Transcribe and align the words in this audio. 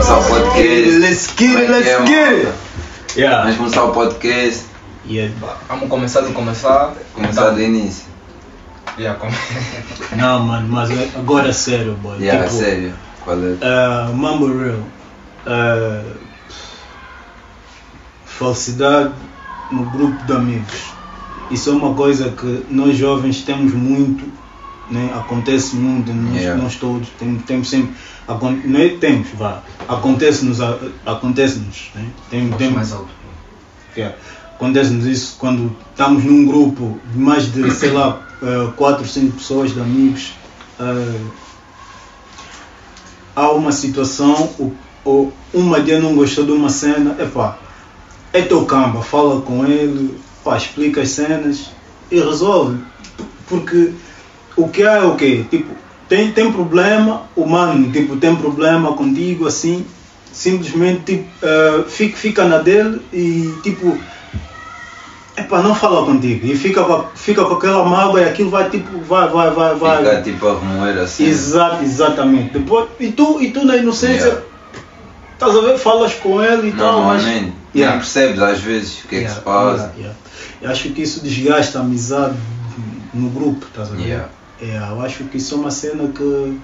Let's 0.00 1.34
get 1.36 1.58
it, 1.58 1.70
let's 1.70 1.86
É, 1.88 2.06
get 2.06 2.32
it. 2.32 2.46
Vamos 2.46 3.16
Yeah. 3.16 3.56
começar 3.56 3.84
o 3.84 3.92
podcast, 3.92 4.64
Yeah. 5.06 5.34
Vamos 5.68 5.88
começar 5.88 6.20
do 6.20 6.32
começar. 6.32 6.94
começar 7.14 7.50
do 7.50 7.60
início. 7.60 8.04
Yeah, 9.00 9.18
come... 9.18 9.32
Não, 10.20 10.40
mano, 10.44 10.68
mas 10.68 10.90
agora 11.16 11.48
é 11.48 11.52
sério, 11.52 11.94
boy. 11.94 12.18
Yeah, 12.20 12.44
tipo, 12.48 12.58
sério. 12.62 12.94
Qual 13.24 13.36
é? 13.38 13.52
Uh, 14.10 14.14
Mambo 14.14 14.46
Real. 14.46 14.80
Uh, 15.46 16.16
falsidade 18.24 19.12
no 19.70 19.84
grupo 19.84 20.22
de 20.24 20.32
amigos. 20.32 20.92
Isso 21.50 21.70
é 21.70 21.72
uma 21.72 21.94
coisa 21.94 22.30
que 22.30 22.66
nós 22.70 22.96
jovens 22.96 23.42
temos 23.42 23.72
muito, 23.72 24.24
né? 24.90 25.10
acontece 25.14 25.76
muito, 25.76 26.12
nós, 26.12 26.40
Yeah. 26.42 26.62
nós 26.62 26.76
todos 26.76 27.08
temos, 27.18 27.42
temos 27.44 27.68
sempre. 27.70 27.94
acon- 28.28 28.60
Não 28.64 28.80
é 28.80 28.88
temos, 28.90 29.28
vá. 29.34 29.62
Acontece-nos, 29.88 30.60
a- 30.60 30.78
acontece-nos. 31.06 31.90
Né? 31.94 32.04
Tem, 32.30 32.46
Voz 32.48 32.58
tem, 32.58 32.70
mais 32.70 32.92
alto. 32.92 33.08
Yeah. 33.96 34.14
Acontece-nos 34.54 35.06
isso 35.06 35.36
quando 35.38 35.74
estamos 35.90 36.22
num 36.22 36.44
grupo 36.46 37.00
de 37.12 37.18
mais 37.18 37.50
de, 37.50 37.70
sei 37.72 37.90
lá, 37.90 38.20
4, 38.76 39.06
5 39.06 39.36
pessoas 39.36 39.74
de 39.74 39.80
amigos. 39.80 40.32
eh, 40.78 41.20
há 43.36 43.50
uma 43.52 43.72
situação, 43.72 44.50
o, 44.58 44.72
o, 45.04 45.32
uma 45.52 45.80
dia 45.80 46.00
não 46.00 46.14
gostou 46.14 46.44
de 46.44 46.52
uma 46.52 46.68
cena, 46.68 47.16
epá, 47.18 47.58
é 48.32 48.42
teu 48.42 48.64
camba, 48.64 49.02
fala 49.02 49.40
com 49.40 49.64
ele, 49.64 50.18
pá, 50.44 50.56
explica 50.56 51.02
as 51.02 51.10
cenas 51.10 51.70
e 52.10 52.18
resolve. 52.20 52.78
Porque 53.46 53.92
o 54.56 54.68
que 54.68 54.82
é 54.82 55.02
o 55.02 55.16
quê? 55.16 55.44
Tipo, 55.50 55.74
tem, 56.08 56.32
tem 56.32 56.52
problema, 56.52 57.22
o 57.36 57.46
mano, 57.46 57.90
tipo, 57.92 58.16
tem 58.16 58.34
problema 58.34 58.92
contigo, 58.94 59.46
assim, 59.46 59.84
simplesmente 60.32 61.02
tipo, 61.04 61.28
eh, 61.42 61.84
fica, 61.88 62.16
fica 62.16 62.44
na 62.44 62.58
dele 62.58 63.00
e 63.12 63.52
tipo 63.62 63.98
epá, 65.40 65.62
não 65.62 65.74
fala 65.74 66.04
contigo 66.06 66.46
e 66.46 66.56
fica, 66.56 66.84
fica 67.14 67.44
com 67.44 67.54
aquela 67.54 67.84
mágoa 67.84 68.20
e 68.20 68.24
aquilo 68.28 68.50
vai 68.50 68.68
tipo 68.70 68.98
vai 69.00 69.28
vai 69.28 69.50
vai 69.50 69.74
vai 69.74 69.98
Ficar 70.04 70.22
tipo 70.22 70.48
a 70.48 70.58
remoer 70.58 70.98
assim. 70.98 71.24
Exato, 71.26 71.82
exatamente 71.84 72.58
depois 72.58 72.88
e 73.00 73.10
tu 73.12 73.40
e 73.42 73.50
tu 73.50 73.64
na 73.64 73.76
inocência 73.76 74.26
Yeah. 74.26 74.42
estás 75.34 75.56
a 75.56 75.60
ver 75.62 75.78
falas 75.78 76.14
com 76.14 76.42
ele 76.42 76.68
e 76.68 76.72
tal 76.72 77.02
mas 77.02 77.22
Normalmente. 77.24 77.52
Yeah. 77.74 77.92
Nem 77.96 78.00
percebes 78.00 78.42
às 78.42 78.60
vezes 78.60 79.04
o 79.04 79.08
que 79.08 79.16
é 79.16 79.18
que 79.20 79.24
Yeah, 79.24 79.34
se 79.34 79.40
passa. 79.44 79.76
yeah, 79.76 79.96
yeah. 79.98 80.16
eu 80.62 80.70
acho 80.70 80.90
que 80.90 81.02
isso 81.02 81.22
desgasta 81.22 81.78
a 81.78 81.82
amizade 81.82 82.36
no 83.14 83.30
grupo 83.30 83.64
estás 83.66 83.90
a 83.92 83.94
ver 83.96 84.02
Yeah. 84.02 84.28
É, 84.62 84.76
eu 84.90 85.00
acho 85.00 85.24
que 85.24 85.38
isso 85.38 85.54
é 85.54 85.58
uma 85.58 85.70
cena 85.70 86.08
que 86.08 86.58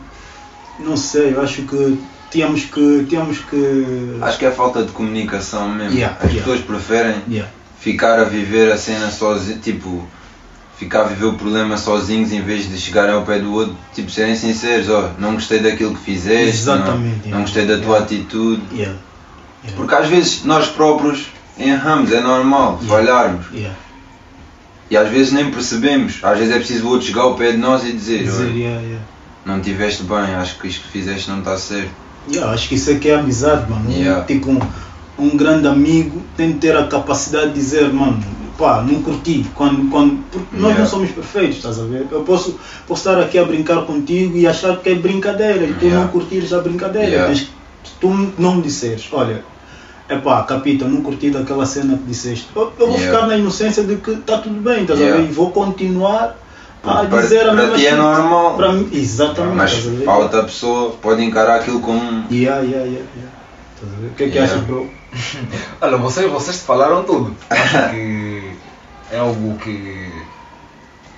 não 0.81 0.97
sei 0.99 1.33
eu 1.35 1.41
acho 1.41 1.63
que 1.63 1.99
tínhamos 2.31 2.65
que 2.65 3.07
tínhamos 3.09 3.39
que 3.39 4.19
Acho 4.21 4.37
que 4.39 4.45
é 4.45 4.51
falta 4.51 4.83
de 4.83 4.93
comunicação 4.93 5.69
mesmo. 5.71 5.97
Yeah, 5.97 6.17
As 6.21 6.25
yeah. 6.31 6.41
pessoas 6.45 6.61
preferem 6.61 7.15
yeah. 7.31 7.51
Ficar 7.79 8.19
a 8.19 8.25
viver 8.25 8.73
a 8.73 8.77
cena 8.79 9.11
sozinho, 9.11 9.59
tipo, 9.59 10.07
ficar 10.79 11.03
a 11.03 11.05
viver 11.05 11.27
o 11.27 11.35
problema 11.35 11.77
sozinhos 11.77 12.33
em 12.33 12.41
vez 12.43 12.69
de 12.69 12.77
chegarem 12.79 13.15
ao 13.15 13.23
pé 13.23 13.39
do 13.39 13.53
outro, 13.53 13.77
tipo, 13.95 14.11
serem 14.11 14.37
sinceros, 14.37 14.89
ó, 14.91 15.11
não 15.19 15.35
gostei 15.35 15.59
daquilo 15.61 15.95
que 15.95 16.01
fizeste, 16.05 16.67
não, 16.67 16.77
yeah. 16.77 17.19
não 17.27 17.41
gostei 17.43 17.67
da 17.67 17.77
tua 17.79 17.97
Yeah. 17.97 18.05
atitude. 18.05 18.63
Yeah. 18.73 18.99
Porque 19.75 19.95
às 19.95 20.09
vezes 20.09 20.45
nós 20.45 20.69
próprios 20.69 21.27
erramos, 21.59 22.13
é 22.13 22.21
normal 22.21 22.79
falharmos. 22.87 23.47
E 24.89 24.97
às 24.97 25.09
vezes 25.09 25.33
nem 25.33 25.51
percebemos, 25.51 26.21
às 26.23 26.39
vezes 26.39 26.55
é 26.55 26.59
preciso 26.59 26.87
o 26.87 26.91
outro 26.91 27.07
chegar 27.09 27.23
ao 27.23 27.35
pé 27.35 27.51
de 27.53 27.59
nós 27.59 27.85
e 27.85 27.93
dizer, 27.93 28.23
Dizer, 28.23 28.45
"Olha, 28.45 28.53
yeah, 28.53 28.81
yeah. 28.83 29.05
não 29.45 29.61
tiveste 29.61 30.05
bem, 30.05 30.35
acho 30.37 30.59
que 30.61 30.69
isto 30.69 30.83
que 30.83 30.89
fizeste 30.93 31.29
não 31.29 31.41
está 31.41 31.57
certo. 31.59 31.91
Yeah, 32.31 32.53
acho 32.53 32.69
que 32.69 32.75
isso 32.77 32.91
aqui 32.91 33.09
é 33.09 33.15
amizade, 33.17 33.69
mano. 33.71 33.91
Tipo, 34.27 34.51
um, 34.53 34.61
um 35.19 35.37
grande 35.37 35.67
amigo 35.67 36.23
tem 36.37 36.53
de 36.53 36.59
ter 36.59 36.77
a 36.77 36.87
capacidade 36.87 37.49
de 37.49 37.55
dizer, 37.55 37.93
mano, 37.93 38.23
pá, 38.59 38.83
não 38.87 39.03
curti. 39.03 39.47
Quando, 39.55 39.91
quando, 39.91 40.23
porque 40.31 40.47
nós 40.57 40.63
Yeah. 40.73 40.81
não 40.81 40.87
somos 40.87 41.11
perfeitos, 41.11 41.57
estás 41.57 41.79
a 41.81 41.85
ver? 41.85 42.07
Eu 42.11 42.23
posso, 42.23 42.59
posso 42.87 43.09
estar 43.09 43.21
aqui 43.23 43.39
a 43.39 43.45
brincar 43.45 43.83
contigo 43.87 44.37
e 44.37 44.47
achar 44.47 44.77
que 44.79 44.91
é 44.91 44.95
brincadeira 44.95 45.65
e 45.65 45.73
tu 45.75 45.85
Yeah. 45.87 46.05
não 46.05 46.09
curtires 46.13 46.53
a 46.53 46.61
brincadeira. 46.61 47.09
Yeah. 47.09 47.29
Mas 47.29 47.47
tu 48.01 48.09
não 48.39 48.57
me 48.57 48.63
disseres, 48.63 49.07
olha, 49.13 49.43
é 50.09 50.17
pá, 50.17 50.43
capita, 50.45 50.87
não 50.87 51.03
curti 51.03 51.31
daquela 51.31 51.65
cena 51.67 51.97
que 51.97 52.05
disseste. 52.05 52.49
Eu, 52.55 52.73
eu 52.79 52.87
vou 52.89 52.99
ficar 52.99 53.27
na 53.27 53.37
inocência 53.37 53.83
de 53.83 53.97
que 53.97 54.11
está 54.13 54.39
tudo 54.39 54.61
bem, 54.61 54.83
estás 54.83 55.01
a 55.01 55.05
ver? 55.05 55.21
E 55.21 55.27
vou 55.33 55.51
continuar 55.51 56.37
a 56.85 57.05
para- 57.05 57.21
dizer 57.23 57.41
a 57.41 57.45
para 57.47 57.55
mesma 57.55 57.77
ti 57.77 57.87
é 57.87 57.91
coisa. 57.97 58.03
normal. 58.03 58.57
Para 58.57 58.73
mim, 58.73 58.89
exatamente. 58.93 59.57
Mas 59.57 59.73
estás 59.73 59.87
a 59.89 59.91
ver? 59.99 60.05
para 60.05 60.19
outra 60.19 60.45
pessoa 60.45 60.91
pode 61.03 61.25
encarar 61.25 61.57
aquilo 61.57 61.81
como 61.81 61.99
um. 61.99 62.25
Yeah, 62.31 62.61
yeah, 62.63 62.85
yeah, 62.87 62.89
yeah. 63.17 63.33
Estás 63.75 63.93
a 63.93 64.01
ver? 64.01 64.07
O 64.07 64.11
que 64.15 64.23
é 64.25 64.29
que 64.29 64.35
Yeah. 64.39 64.53
achas, 64.55 64.67
bro? 64.67 64.89
Olha, 65.81 65.97
vocês, 65.97 66.31
vocês 66.31 66.61
falaram 66.63 67.05
tudo. 67.05 67.37
Acho 67.51 67.91
que 67.91 68.53
é 69.11 69.19
algo 69.19 69.57
que 69.59 70.13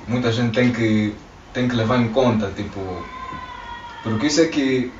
muita 0.06 0.32
gente 0.32 0.54
tem 0.54 0.72
que, 0.72 1.14
tem 1.52 1.68
que 1.68 1.74
levar 1.74 1.98
em 1.98 2.08
conta, 2.08 2.50
tipo, 2.54 2.80
porque 4.02 4.26
isso 4.26 4.40
é 4.40 4.46
que 4.46 4.92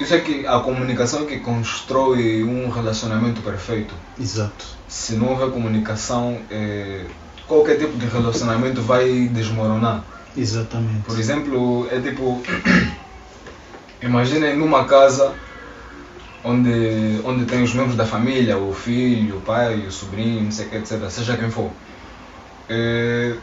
isso 0.00 0.14
é 0.14 0.18
que 0.18 0.46
a 0.46 0.58
comunicação 0.58 1.22
é 1.22 1.26
que 1.26 1.38
constrói 1.38 2.42
um 2.42 2.68
relacionamento 2.68 3.40
perfeito. 3.40 3.94
Exato. 4.18 4.66
Se 4.88 5.14
não 5.14 5.28
houver 5.28 5.50
comunicação, 5.50 6.40
eh, 6.50 7.06
qualquer 7.46 7.78
tipo 7.78 7.96
de 7.96 8.06
relacionamento 8.06 8.82
vai 8.82 9.28
desmoronar. 9.28 10.02
Exatamente. 10.36 11.02
Por 11.02 11.18
exemplo, 11.18 11.86
é 11.90 12.00
tipo. 12.00 12.42
Imaginem 14.02 14.56
numa 14.56 14.86
casa 14.86 15.32
onde, 16.44 17.20
onde 17.24 17.44
tem 17.46 17.62
os 17.62 17.74
membros 17.74 17.96
da 17.96 18.04
família, 18.06 18.58
o 18.58 18.72
filho, 18.72 19.38
o 19.38 19.40
pai, 19.42 19.86
o 19.86 19.90
sobrinho, 19.92 20.42
não 20.44 20.50
sei 20.50 20.66
o 20.66 20.70
que, 20.70 20.76
etc. 20.76 21.08
Seja 21.10 21.36
quem 21.36 21.50
for. 21.50 21.70
É, 22.68 23.36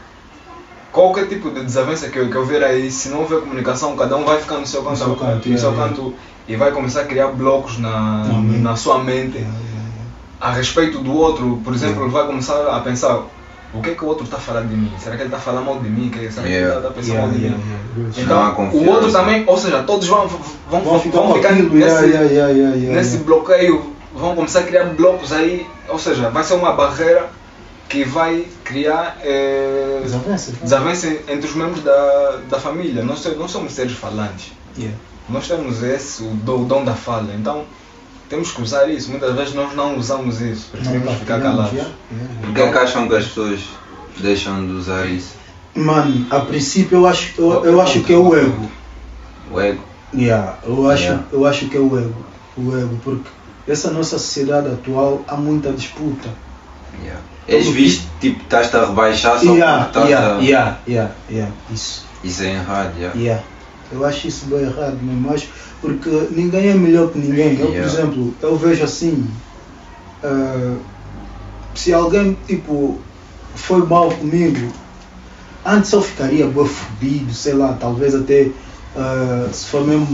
qualquer 0.92 1.28
tipo 1.28 1.50
de 1.50 1.64
desavença 1.64 2.08
que, 2.08 2.18
eu- 2.18 2.30
que 2.30 2.36
houver 2.36 2.62
aí, 2.64 2.90
se 2.90 3.08
não 3.10 3.20
houver 3.20 3.40
comunicação, 3.40 3.96
cada 3.96 4.16
um 4.16 4.24
vai 4.24 4.40
ficar 4.40 4.58
no 4.58 4.66
seu 4.66 4.82
canto, 4.82 4.96
seu 4.98 5.16
canto, 5.16 5.48
no 5.48 5.54
é, 5.54 5.58
seu 5.58 5.72
é. 5.72 5.76
canto 5.76 6.14
e 6.48 6.56
vai 6.56 6.72
começar 6.72 7.02
a 7.02 7.06
criar 7.06 7.28
blocos 7.28 7.78
na, 7.78 8.24
Na 8.62 8.76
sua 8.76 9.02
mente 9.02 9.38
a 10.40 10.52
respeito 10.52 10.98
do 11.00 11.12
outro, 11.12 11.60
por 11.62 11.74
exemplo, 11.74 12.08
vai 12.10 12.26
começar 12.26 12.66
a 12.68 12.80
pensar 12.80 13.26
o 13.72 13.80
que 13.80 13.90
é 13.90 13.94
que 13.94 14.04
o 14.04 14.08
outro 14.08 14.24
está 14.24 14.36
a 14.36 14.40
falar 14.40 14.62
de 14.62 14.74
mim? 14.76 14.92
Será 14.98 15.16
que 15.16 15.22
ele 15.22 15.28
está 15.28 15.36
a 15.36 15.40
falar 15.40 15.60
mal 15.60 15.78
de 15.78 15.88
mim? 15.88 16.10
Que- 16.10 16.30
Será 16.30 16.46
que 16.46 16.52
Yeah. 16.52 16.76
ele 16.76 16.76
está 16.78 16.88
a 16.88 16.92
pensar 16.92 17.12
yeah. 17.12 17.26
mal 17.26 17.36
de 17.36 17.44
Yeah, 17.44 17.58
mim? 17.58 17.70
yeah, 17.70 17.84
yeah. 17.96 18.18
Não 18.18 18.24
Então, 18.24 18.42
há 18.42 18.74
o 18.74 18.88
outro 18.90 19.12
também, 19.12 19.44
ou 19.46 19.56
seja, 19.58 19.82
todos 19.84 20.06
vão, 20.08 20.26
vão, 20.28 20.40
vão, 20.70 20.82
Vão 20.82 21.00
ficar 21.34 21.52
nesse, 21.52 21.74
yeah, 21.76 22.00
yeah, 22.06 22.22
yeah, 22.26 22.52
yeah, 22.52 22.76
yeah, 22.76 22.94
nesse 22.94 23.16
yeah. 23.16 23.24
bloqueio, 23.26 23.94
vão 24.14 24.34
começar 24.34 24.60
a 24.60 24.62
criar 24.64 24.84
blocos 24.86 25.32
aí, 25.32 25.66
ou 25.88 25.98
seja, 25.98 26.30
vai 26.30 26.42
ser 26.44 26.54
uma 26.54 26.72
barreira 26.72 27.28
que 27.88 28.04
vai 28.04 28.46
criar 28.64 29.18
eh, 29.22 30.00
Desavença. 30.02 30.52
desavença 30.62 31.06
entre 31.28 31.48
os 31.48 31.54
membros 31.56 31.82
da, 31.82 32.38
da 32.48 32.58
família. 32.60 33.02
Nós, 33.04 33.24
nós 33.36 33.50
somos 33.50 33.72
seres 33.72 33.92
falantes, 33.92 34.52
Yeah. 34.78 34.96
nós 35.28 35.46
temos 35.48 35.82
esse, 35.82 36.22
o 36.22 36.30
dom 36.34 36.84
da 36.84 36.94
fala, 36.94 37.32
então 37.36 37.64
temos 38.30 38.52
que 38.52 38.62
usar 38.62 38.88
isso. 38.88 39.10
Muitas 39.10 39.34
vezes 39.34 39.54
nós 39.54 39.74
não 39.74 39.98
usamos 39.98 40.40
isso, 40.40 40.68
preferimos 40.70 41.06
Não, 41.10 41.16
ficar 41.16 41.40
calados. 41.42 41.72
yeah, 41.72 41.92
yeah, 42.10 42.32
yeah. 42.32 42.46
Por 42.46 42.54
que 42.54 42.60
é 42.62 42.72
que 42.72 42.78
acham 42.78 43.08
que 43.08 43.16
as 43.16 43.24
pessoas 43.26 43.60
deixam 44.18 44.66
de 44.66 44.72
usar 44.72 45.04
isso? 45.06 45.34
Mano, 45.74 46.26
a 46.30 46.40
princípio 46.40 46.98
eu 46.98 47.06
acho, 47.06 47.34
eu, 47.38 47.64
eu 47.64 47.80
acho 47.80 48.00
que 48.00 48.12
é 48.12 48.16
o 48.16 48.34
ego. 48.34 48.70
O 49.50 49.60
ego? 49.60 49.82
Yeah, 50.14 50.56
eu, 50.64 50.88
acho, 50.90 51.02
Yeah. 51.02 51.24
eu 51.32 51.46
acho 51.46 51.68
que 51.68 51.76
é 51.76 51.80
o 51.80 51.98
ego. 51.98 52.24
O 52.56 52.76
ego, 52.76 52.98
porque 53.04 53.28
essa 53.68 53.90
nossa 53.90 54.18
sociedade 54.18 54.68
atual 54.68 55.22
há 55.28 55.36
muita 55.36 55.70
disputa. 55.72 56.28
Yeah. 57.02 57.20
És 57.48 57.66
visto, 57.68 58.04
tipo, 58.20 58.42
estás-te 58.42 58.76
a 58.76 58.86
rebaixar 58.86 59.38
só 59.38 59.44
Yeah, 59.54 59.84
porque 59.84 59.98
estás 59.98 60.08
yeah, 60.08 60.36
a... 60.36 60.40
yeah, 60.40 60.78
yeah, 60.88 61.14
yeah, 61.30 61.52
isso. 61.72 62.04
Isso 62.22 62.42
é 62.42 62.52
errado, 62.54 62.92
yeah. 62.98 63.18
Yeah. 63.18 63.44
Eu 63.92 64.04
acho 64.04 64.28
isso 64.28 64.46
bem 64.46 64.60
errado 64.60 64.98
mesmo, 65.02 65.32
acho, 65.32 65.48
porque 65.80 66.10
ninguém 66.30 66.68
é 66.68 66.74
melhor 66.74 67.10
que 67.10 67.18
ninguém. 67.18 67.58
Eu, 67.58 67.68
por 67.68 67.76
exemplo, 67.76 68.34
eu 68.42 68.56
vejo 68.56 68.84
assim, 68.84 69.26
ah, 70.22 70.76
se 71.74 71.92
alguém 71.92 72.36
tipo 72.46 72.98
foi 73.54 73.84
mal 73.86 74.10
comigo, 74.10 74.72
antes 75.64 75.92
eu 75.92 76.02
ficaria 76.02 76.46
bem 76.46 76.66
fodido, 76.66 77.32
sei 77.32 77.54
lá, 77.54 77.76
talvez 77.80 78.14
até 78.14 78.48
ah, 78.96 79.48
se 79.52 79.66
for 79.66 79.86
mesmo 79.86 80.06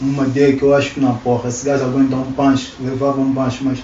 uma 0.00 0.26
ideia 0.26 0.56
que 0.56 0.62
eu 0.62 0.74
acho 0.74 0.94
que 0.94 1.00
não 1.00 1.14
porra, 1.16 1.48
esse 1.48 1.64
gajo 1.64 1.84
aguenta 1.84 2.16
um 2.16 2.32
punch, 2.32 2.74
levava 2.80 3.20
um 3.20 3.32
punch, 3.34 3.62
mas 3.62 3.78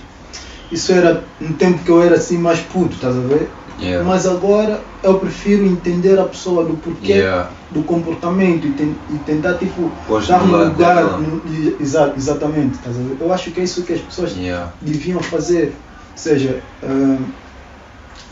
isso 0.73 0.93
era 0.93 1.25
no 1.41 1.55
tempo 1.55 1.83
que 1.85 1.91
eu 1.91 2.03
era 2.03 2.17
assim 2.17 2.39
mais 2.39 2.61
puto, 2.61 2.95
estás 2.95 3.17
a 3.17 3.21
ver? 3.21 3.49
Yeah. 3.79 4.03
Mas 4.09 4.27
agora 4.27 4.81
eu 5.03 5.19
prefiro 5.19 5.67
entender 5.67 6.19
a 6.19 6.25
pessoa 6.25 6.65
do 6.65 6.75
porquê 6.79 7.13
Yeah. 7.13 7.51
do 7.71 7.83
comportamento 7.83 8.67
e, 8.67 8.73
ten- 8.73 8.97
e 9.11 9.19
tentar 9.19 9.55
tipo 9.55 9.91
Pôs 10.09 10.27
dar 10.27 10.43
um 10.43 10.47
lugar. 10.65 11.05
no- 11.21 11.43
exa- 11.81 12.15
exatamente? 12.17 12.79
Eu 13.21 13.33
acho 13.33 13.51
que 13.51 13.61
é 13.61 13.65
isso 13.65 13.83
que 13.83 13.93
as 13.93 14.01
pessoas 14.01 14.35
Yeah. 14.37 14.73
deviam 14.81 15.21
fazer. 15.21 15.67
Ou 16.13 16.19
seja, 16.19 16.63
ah, 16.83 17.19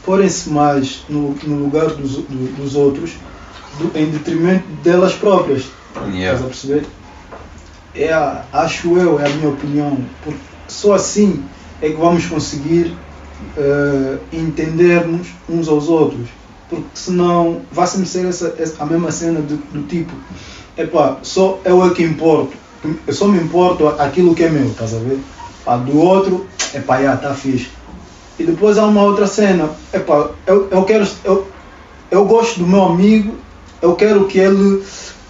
porem-se 0.05 0.49
mais 0.51 1.05
no, 1.09 1.35
no 1.45 1.65
lugar 1.65 1.89
dos, 1.89 2.13
do- 2.17 2.53
dos 2.57 2.75
outros 2.75 3.13
do- 3.79 3.99
em 3.99 4.07
detrimento 4.11 4.65
delas 4.83 5.13
próprias. 5.13 5.65
Yeah. 6.13 6.23
Estás 6.35 6.41
a 6.43 6.45
perceber? 6.47 6.87
É 7.95 8.13
a, 8.13 8.45
acho 8.53 8.97
eu, 8.97 9.21
é 9.21 9.27
a 9.27 9.29
minha 9.29 9.49
opinião. 9.51 9.99
Porque 10.23 10.39
só 10.69 10.95
assim 10.95 11.45
é 11.83 11.91
que 11.91 11.97
vamos 11.97 12.27
conseguir 12.27 12.93
ah, 13.57 14.19
entendermos 14.33 15.29
uns 15.49 15.69
aos 15.69 15.89
outros. 15.89 16.29
Porque 16.69 16.87
senão 16.95 17.61
vai 17.71 17.87
sempre 17.87 18.09
ser 18.09 18.27
essa, 18.27 18.55
essa- 18.59 18.83
a 18.83 18.87
mesma 18.87 19.11
cena 19.13 19.41
do, 19.41 19.57
do 19.57 19.83
tipo, 19.87 20.13
epá, 20.77 21.19
só 21.23 21.59
eu 21.65 21.85
é 21.85 21.91
que 21.91 22.03
importo. 22.03 22.57
Eu 23.07 23.15
só 23.15 23.27
me 23.29 23.39
importo 23.39 23.89
aquilo 23.89 24.35
que 24.35 24.45
é 24.45 24.51
meu, 24.51 24.67
estás 24.69 24.95
a 24.95 24.99
ver? 24.99 25.19
Pá, 25.65 25.77
do 25.77 25.97
outro, 25.99 26.47
epá, 26.75 27.01
já, 27.03 27.17
tá 27.17 27.35
fixe. 27.35 27.69
E 28.39 28.45
depois 28.45 28.77
há 28.79 28.87
uma 28.87 29.03
outra 29.03 29.27
cena, 29.27 29.71
epá, 29.93 30.31
eu, 30.47 30.69
eu 30.71 30.83
quero, 30.85 31.07
eu, 31.25 31.47
eu 32.11 32.25
gosto 32.27 32.59
do 32.61 32.67
meu 32.67 32.83
amigo, 32.83 33.35
eu 33.81 33.95
quero 33.95 34.27
que 34.27 34.39
ele 34.39 34.83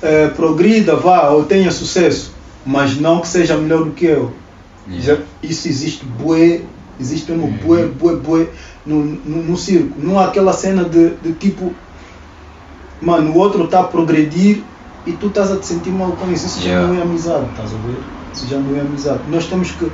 eh, 0.02 0.28
progrida, 0.28 0.96
vá, 0.96 1.28
ou 1.30 1.44
tenha 1.44 1.70
sucesso, 1.70 2.32
mas 2.64 2.96
não 2.98 3.20
que 3.20 3.28
seja 3.28 3.56
melhor 3.56 3.84
do 3.84 3.90
que 3.90 4.06
eu. 4.06 4.32
Yeah. 4.88 5.04
Já- 5.16 5.22
Isso 5.42 5.68
existe 5.68 6.04
bué, 6.04 6.62
existe 7.00 7.30
mesmo 7.32 7.48
bué, 7.64 7.86
bué, 7.86 8.16
bué 8.16 8.46
no, 8.86 9.04
no, 9.04 9.42
no 9.42 9.56
circo. 9.56 9.94
Não 9.98 10.18
há 10.18 10.26
aquela 10.26 10.52
cena 10.52 10.84
de, 10.84 11.10
de 11.22 11.32
tipo, 11.32 11.74
mano, 13.00 13.32
o 13.32 13.38
outro 13.38 13.64
está 13.64 13.80
a 13.80 13.84
progredir 13.84 14.62
e 15.06 15.12
tu 15.12 15.26
estás 15.26 15.50
a 15.52 15.56
te 15.56 15.66
sentir 15.66 15.90
mal 15.90 16.12
com 16.12 16.30
isso. 16.32 16.46
Isso 16.46 16.60
Yeah. 16.60 16.86
já 16.86 16.92
não 16.92 16.98
é 16.98 17.02
amizade, 17.02 17.44
estás 17.50 17.70
a 17.72 17.76
ver? 17.86 17.96
Isso 18.32 18.46
já 18.48 18.58
não 18.58 18.76
é 18.76 18.80
amizade. 18.80 19.20
Nós 19.28 19.46
temos 19.46 19.70
que. 19.72 19.90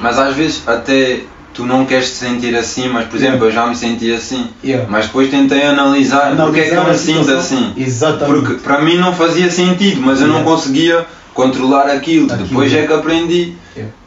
Mas 0.00 0.18
às 0.18 0.34
vezes 0.34 0.62
até 0.66 1.20
tu 1.52 1.66
não 1.66 1.84
queres 1.84 2.10
te 2.10 2.16
sentir 2.16 2.56
assim, 2.56 2.88
mas 2.88 3.06
por 3.06 3.16
exemplo 3.16 3.46
eu 3.46 3.50
já 3.50 3.66
me 3.66 3.74
senti 3.76 4.12
assim. 4.12 4.48
Yeah. 4.64 4.86
Mas 4.90 5.06
depois 5.06 5.30
tentei 5.30 5.62
analisar, 5.64 6.36
porque 6.36 6.60
é 6.60 6.68
que 6.68 6.74
eu 6.74 6.80
Analisar 6.80 7.12
me 7.12 7.24
sinto 7.24 7.32
assim. 7.36 7.72
Exatamente. 7.76 8.40
Porque 8.40 8.54
para 8.62 8.80
mim 8.80 8.96
não 8.96 9.12
fazia 9.12 9.50
sentido, 9.50 10.00
mas 10.00 10.20
eu 10.20 10.26
não 10.28 10.36
Yeah. 10.38 10.50
conseguia 10.50 11.06
controlar 11.34 11.88
aquilo. 11.90 12.26
Aquilo. 12.32 12.48
Depois 12.48 12.72
é 12.72 12.86
que 12.86 12.92
aprendi. 12.92 13.54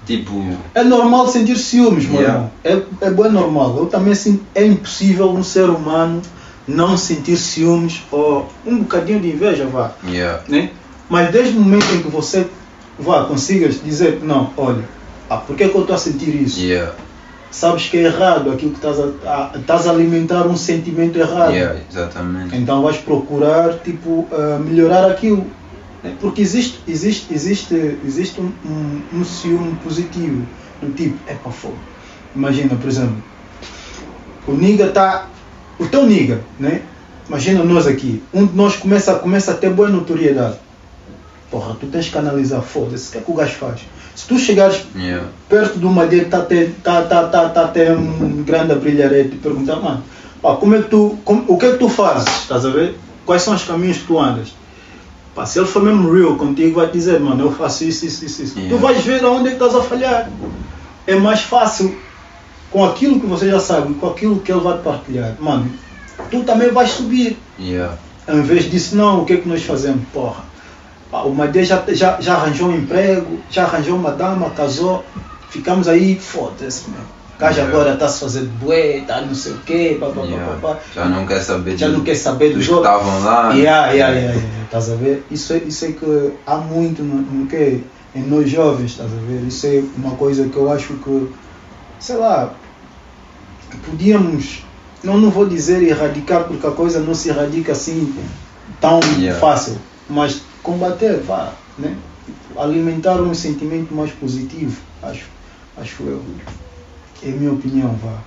Tipo, 0.06 0.34
É 0.76 0.84
normal 0.84 1.28
sentir 1.28 1.58
ciúmes, 1.58 2.04
Yeah. 2.06 2.24
irmão. 2.24 2.52
É, 2.64 3.06
é 3.08 3.10
bem 3.10 3.32
normal. 3.32 3.78
Eu 3.78 3.86
também 3.86 4.14
sinto. 4.14 4.44
É 4.54 4.66
impossível 4.66 5.30
um 5.32 5.44
ser 5.44 5.70
humano 5.70 6.22
não 6.68 6.98
sentir 6.98 7.38
ciúmes 7.38 8.04
ou 8.12 8.48
um 8.66 8.80
bocadinho 8.80 9.20
de 9.20 9.30
inveja, 9.30 9.66
vá. 9.66 9.92
yeah. 10.08 10.42
né? 10.48 10.72
Mas 11.10 11.32
desde 11.32 11.58
o 11.58 11.62
momento 11.62 11.86
em 11.94 12.02
que 12.02 12.10
você 12.10 12.48
vá, 12.98 13.26
consigas 13.26 13.82
dizer, 13.84 14.20
não, 14.24 14.50
olha, 14.56 14.84
ah, 15.30 15.38
por 15.38 15.56
que, 15.56 15.68
que 15.68 15.76
eu 15.76 15.82
estou 15.82 15.96
a 15.96 16.00
sentir 16.00 16.34
isso? 16.42 16.60
Yeah. 16.60 16.94
Sabes 17.52 17.88
que 17.88 17.98
é 17.98 18.04
errado 18.04 18.50
aquilo 18.52 18.72
que 18.72 18.78
estás 18.78 19.00
a, 19.00 19.52
a, 19.54 19.58
estás 19.60 19.88
a 19.88 19.92
alimentar 19.92 20.48
um 20.48 20.56
sentimento 20.58 21.20
errado. 21.20 21.52
Yeah, 21.54 21.80
exatamente. 21.90 22.56
Então 22.56 22.82
vais 22.82 22.98
procurar 22.98 23.74
tipo 23.80 24.28
ah, 24.32 24.58
melhorar 24.60 25.06
aquilo. 25.10 25.46
Né? 26.04 26.16
Porque 26.20 26.42
existe, 26.42 26.80
existe, 26.88 27.34
existe, 27.34 27.98
existe 28.06 28.42
um, 28.42 28.52
um, 28.66 29.02
um 29.20 29.24
ciúme 29.26 29.76
positivo. 29.84 30.46
Do 30.82 30.92
tipo, 30.94 31.18
é 31.28 31.34
para 31.36 31.52
fogo. 31.52 31.78
Imagina, 32.36 32.76
por 32.76 32.90
exemplo, 32.90 33.16
o 34.48 34.54
niga 34.54 34.86
está. 34.88 35.28
O 35.80 35.86
teu 35.88 36.06
niga, 36.06 36.42
né? 36.60 36.82
Imagina 37.28 37.64
nós 37.64 37.88
aqui. 37.88 38.22
Um 38.34 38.46
de 38.46 38.56
nós 38.56 38.76
começa, 38.76 39.16
começa 39.16 39.52
a 39.52 39.56
ter 39.56 39.70
boa 39.70 39.88
notoriedade. 39.90 40.58
Porra, 41.50 41.76
tu 41.80 41.86
tens 41.88 42.10
que 42.10 42.18
analisar, 42.18 42.62
foda-se, 42.62 43.10
o 43.10 43.12
que 43.14 43.18
é 43.20 43.22
que 43.22 43.32
o 43.32 43.34
gajo 43.36 43.54
faz? 43.54 43.82
Se 44.16 44.28
tu 44.28 44.38
chegares 44.38 44.82
Yeah. 44.96 45.28
perto 45.48 45.80
de 45.80 45.86
uma 45.86 46.06
dele, 46.06 46.24
está 46.26 46.42
tá, 46.42 47.02
tá, 47.04 47.28
tá, 47.28 47.50
tá, 47.50 47.68
tem 47.68 47.92
um 47.92 48.44
grande 48.44 48.76
brilharete 48.76 49.36
e 49.36 49.38
perguntar, 49.38 49.78
mano, 49.78 50.04
pá, 50.42 50.56
como 50.56 50.76
é 50.76 50.82
que 50.82 50.90
tu, 50.90 51.18
como- 51.24 51.46
o 51.48 51.58
que 51.58 51.66
é 51.66 51.72
que 51.72 51.78
tu 51.78 51.90
fazes? 51.90 52.28
Estás 52.42 52.66
a 52.66 52.70
ver? 52.70 52.98
Quais 53.26 53.42
são 53.44 53.56
os 53.56 53.64
caminhos 53.64 53.98
que 53.98 54.08
tu 54.08 54.20
andas? 54.20 54.50
Pá, 55.36 55.46
se 55.46 55.60
ele 55.60 55.68
for 55.68 55.82
mesmo 55.82 56.12
real 56.14 56.36
contigo, 56.36 56.80
vai 56.80 56.92
dizer, 56.92 57.20
mano, 57.20 57.46
eu 57.46 57.52
faço 57.52 57.84
isso, 57.84 58.06
isso, 58.06 58.24
isso, 58.24 58.44
isso. 58.44 58.60
Yeah. 58.60 58.76
Tu 58.76 58.82
vais 58.82 59.04
ver 59.04 59.24
aonde 59.24 59.48
é 59.48 59.56
que 59.56 59.64
estás 59.64 59.76
a 59.76 59.82
falhar. 59.82 60.30
É 61.08 61.16
mais 61.16 61.42
fácil 61.42 61.98
com 62.70 62.86
aquilo 62.86 63.20
que 63.20 63.26
você 63.26 63.50
já 63.50 63.60
sabe, 63.60 63.94
com 63.96 64.08
aquilo 64.08 64.40
que 64.40 64.52
ele 64.52 64.62
vai 64.62 64.78
te 64.78 64.84
partilhar. 64.84 65.36
Mano, 65.40 65.72
tu 66.30 66.44
também 66.44 66.72
vais 66.72 66.92
subir. 66.92 67.38
Yeah. 67.60 67.98
Em 68.28 68.42
vez 68.42 68.70
disso, 68.70 68.96
não, 68.96 69.22
o 69.22 69.26
que 69.26 69.34
é 69.34 69.38
que 69.38 69.50
nós 69.50 69.64
fazemos? 69.64 70.04
Porra, 70.14 70.44
pá, 71.10 71.22
o 71.24 71.34
Madê 71.34 71.64
já, 71.64 71.84
já, 71.88 72.22
já 72.22 72.36
arranjou 72.36 72.70
um 72.70 72.78
emprego, 72.78 73.40
já 73.50 73.64
arranjou 73.64 73.98
uma 73.98 74.12
dama, 74.12 74.52
casou, 74.52 75.04
ficamos 75.50 75.88
aí, 75.88 76.20
foda-se, 76.20 76.90
meu. 76.90 77.23
Gajo 77.44 77.60
Yeah. 77.60 77.74
agora 77.78 77.94
está 77.96 78.08
se 78.08 78.20
fazer 78.22 78.42
de 78.42 78.48
bué, 78.48 78.98
está 79.00 79.22
não 79.22 79.36
sei 79.36 79.52
o 79.54 79.58
quê, 79.60 79.98
pá, 80.00 80.08
pá, 80.10 80.22
Yeah. 80.22 80.54
pá, 80.62 80.76
pá. 80.76 80.80
Já 80.94 81.06
não 81.06 81.26
quer 81.26 81.42
saber 81.42 81.78
já 81.78 81.88
de- 81.88 81.94
não 81.94 82.04
quer 82.04 82.16
saber 82.16 82.54
que 82.54 82.70
outros. 82.72 82.78
estavam 82.78 83.24
lá. 83.24 83.54
Yeah, 83.54 83.92
yeah, 83.92 84.16
yeah, 84.16 84.34
yeah, 84.34 84.64
estás 84.64 84.90
a 84.90 84.96
ver? 84.96 85.26
Isso 85.30 85.54
é, 85.54 85.58
isso 85.58 85.86
é 85.86 85.92
que 85.92 86.32
há 86.46 86.58
muito 86.58 87.04
no, 87.04 87.16
no 87.16 87.48
quê? 87.48 87.82
em 88.16 88.22
nós 88.22 88.48
jovens, 88.50 88.92
estás 88.92 89.12
a 89.12 89.16
ver? 89.28 89.42
Isso 89.48 89.66
é 89.66 89.84
uma 89.98 90.12
coisa 90.16 90.48
que 90.48 90.56
eu 90.56 90.72
acho 90.72 90.94
que, 90.94 91.28
sei 92.00 92.16
lá, 92.18 92.54
podíamos, 93.90 94.64
não, 95.04 95.18
não 95.18 95.30
vou 95.32 95.48
dizer 95.48 95.82
erradicar, 95.82 96.44
porque 96.44 96.66
a 96.66 96.72
coisa 96.72 97.00
não 97.00 97.14
se 97.16 97.30
erradica 97.30 97.72
assim 97.72 98.14
tão 98.80 99.00
Yeah. 99.20 99.40
fácil, 99.40 99.78
mas 100.10 100.42
combater, 100.62 101.22
vá, 101.22 101.54
né? 101.78 101.96
alimentar 102.58 103.20
um 103.20 103.34
sentimento 103.34 103.94
mais 103.94 104.12
positivo, 104.12 104.78
acho, 105.02 105.26
acho 105.82 106.04
eu. 106.04 106.22
É 107.26 107.30
a 107.30 107.32
minha 107.32 107.52
opinião, 107.52 107.98
vá. 108.04 108.18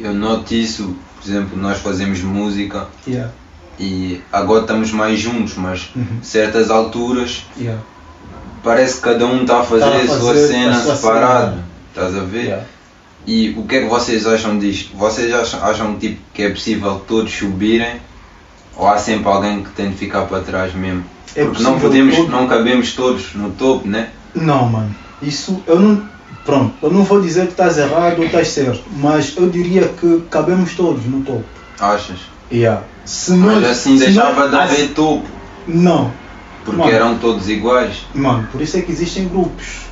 Eu 0.00 0.12
noto 0.14 0.54
isso, 0.54 0.96
por 1.20 1.28
exemplo, 1.28 1.56
nós 1.56 1.78
fazemos 1.78 2.20
música 2.22 2.86
Yeah, 3.06 3.30
e 3.78 4.20
agora 4.32 4.62
estamos 4.62 4.90
mais 4.92 5.18
juntos, 5.20 5.54
mas 5.56 5.90
Uhum. 5.94 6.18
certas 6.22 6.70
alturas 6.70 7.44
yeah, 7.58 7.80
parece 8.62 8.96
que 8.96 9.02
cada 9.02 9.26
um 9.26 9.42
está 9.42 9.60
a 9.60 9.64
fazer, 9.64 9.80
Tá 9.84 9.96
a 9.96 10.00
a 10.02 10.06
sua 10.06 10.34
fazer 10.34 10.48
cena 10.48 10.80
sua 10.82 10.96
separado. 10.96 11.50
cena. 11.50 11.64
Estás 11.90 12.16
a 12.16 12.20
ver? 12.24 12.44
yeah. 12.44 12.64
E 13.26 13.54
o 13.56 13.62
que 13.64 13.76
é 13.76 13.80
que 13.82 13.88
vocês 13.88 14.26
acham 14.26 14.58
disto? 14.58 14.94
Vocês 14.96 15.32
acham, 15.32 15.62
acham 15.64 15.96
tipo, 15.98 16.20
que 16.34 16.42
é 16.42 16.50
possível 16.50 17.02
todos 17.06 17.32
subirem? 17.32 18.00
Ou 18.76 18.86
há 18.88 18.98
sempre 18.98 19.28
alguém 19.28 19.62
que 19.62 19.70
tem 19.70 19.88
de 19.90 19.96
ficar 19.96 20.22
para 20.22 20.40
trás 20.42 20.74
mesmo? 20.74 21.04
É 21.36 21.44
Porque 21.44 21.62
não 21.62 21.78
podemos, 21.80 22.16
todo- 22.16 22.30
não 22.30 22.46
cabemos 22.48 22.92
todos 22.92 23.34
no 23.34 23.50
topo, 23.52 23.86
né? 23.88 24.10
Não, 24.34 24.68
mano. 24.68 24.94
Isso 25.22 25.62
eu 25.66 25.78
não. 25.80 26.13
Pronto, 26.44 26.74
eu 26.82 26.90
não 26.90 27.02
vou 27.04 27.20
dizer 27.20 27.46
que 27.46 27.52
estás 27.52 27.78
errado 27.78 28.18
ou 28.18 28.26
estás 28.26 28.48
certo, 28.48 28.82
mas 28.96 29.34
eu 29.36 29.48
diria 29.48 29.88
que 29.88 30.22
cabemos 30.30 30.74
todos 30.74 31.04
no 31.06 31.22
topo. 31.22 31.44
Achas? 31.80 32.18
Yeah. 32.52 32.82
Se 33.04 33.32
Mas 33.32 33.62
nós- 33.62 33.70
assim 33.70 33.96
se 33.98 34.04
deixava 34.04 34.40
nós- 34.42 34.50
de 34.50 34.56
haver 34.56 34.84
assim- 34.84 34.88
topo, 34.94 35.24
Não, 35.66 36.10
porque 36.64 36.80
Mano. 36.80 36.92
eram 36.92 37.18
todos 37.18 37.48
iguais. 37.48 38.04
mano, 38.14 38.46
por 38.52 38.60
isso 38.60 38.76
é 38.76 38.82
que 38.82 38.92
existem 38.92 39.26
grupos. 39.26 39.84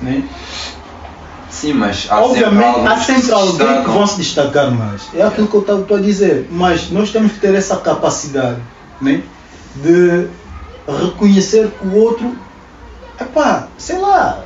Né? 0.00 0.24
Sim, 1.48 1.74
mas 1.74 2.06
há 2.10 2.20
Obviamente 2.20 2.74
sempre, 2.74 2.88
há 2.92 2.98
sempre 2.98 3.32
alguém 3.32 3.82
que 3.84 3.90
vão 3.90 4.06
se 4.08 4.16
destacar 4.16 4.70
mais. 4.72 5.02
É 5.14 5.22
aquilo 5.22 5.46
que 5.46 5.54
eu 5.54 5.80
estou 5.80 5.96
a 5.96 6.00
dizer. 6.00 6.48
Mas 6.50 6.90
nós 6.90 7.10
temos 7.12 7.32
que 7.32 7.38
ter 7.38 7.54
essa 7.54 7.76
capacidade 7.76 8.58
né? 9.00 9.22
de 9.76 10.26
reconhecer 10.88 11.68
que 11.80 11.86
o 11.86 11.94
outro, 11.94 12.36
epá, 13.20 13.68
sei 13.78 13.98
lá, 13.98 14.40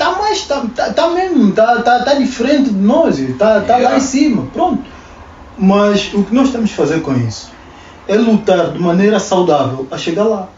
está 0.00 0.12
mais, 0.18 0.38
está 0.38 0.62
tá, 0.74 0.92
tá 0.94 1.10
mesmo, 1.10 1.50
está 1.50 1.82
tá, 1.82 2.02
tá 2.02 2.14
diferente 2.14 2.70
de 2.70 2.78
nós, 2.78 3.18
está 3.18 3.60
tá 3.60 3.74
lá 3.74 3.80
Yeah. 3.80 3.96
em 3.98 4.00
cima, 4.00 4.46
pronto. 4.50 4.82
Mas 5.58 6.14
o 6.14 6.24
que 6.24 6.34
nós 6.34 6.50
temos 6.50 6.70
que 6.70 6.76
fazer 6.76 7.02
com 7.02 7.12
isso 7.18 7.50
é 8.08 8.14
lutar 8.16 8.72
de 8.72 8.78
maneira 8.78 9.20
saudável 9.20 9.86
a 9.90 9.98
chegar 9.98 10.24
lá. 10.24 10.48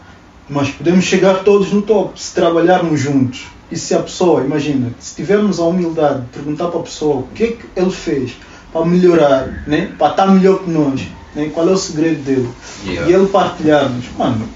Mas 0.49 0.69
podemos 0.69 1.03
chegar 1.03 1.43
todos 1.43 1.73
no 1.73 1.81
topo 1.81 2.17
se 2.17 2.33
trabalharmos 2.33 2.99
juntos. 2.99 3.47
E 3.69 3.77
se 3.77 3.93
a 3.93 3.99
pessoa, 3.99 4.43
imagina, 4.43 4.93
se 4.99 5.15
tivermos 5.15 5.59
a 5.59 5.63
humildade 5.63 6.21
de 6.21 6.27
perguntar 6.27 6.67
para 6.67 6.79
a 6.79 6.83
pessoa 6.83 7.17
o 7.17 7.27
que 7.35 7.43
é 7.43 7.47
que 7.47 7.65
ele 7.75 7.91
fez 7.91 8.33
para 8.71 8.85
melhorar, 8.85 9.63
né? 9.67 9.91
para 9.97 10.11
estar 10.11 10.27
melhor 10.27 10.59
que 10.59 10.69
nós, 10.69 11.01
né? 11.35 11.51
qual 11.53 11.67
é 11.67 11.71
o 11.71 11.77
segredo 11.77 12.23
dele, 12.23 12.49
Yeah. 12.85 13.09
e 13.09 13.13
ele 13.13 13.27
partilharmos, 13.27 14.05
mano, 14.17 14.47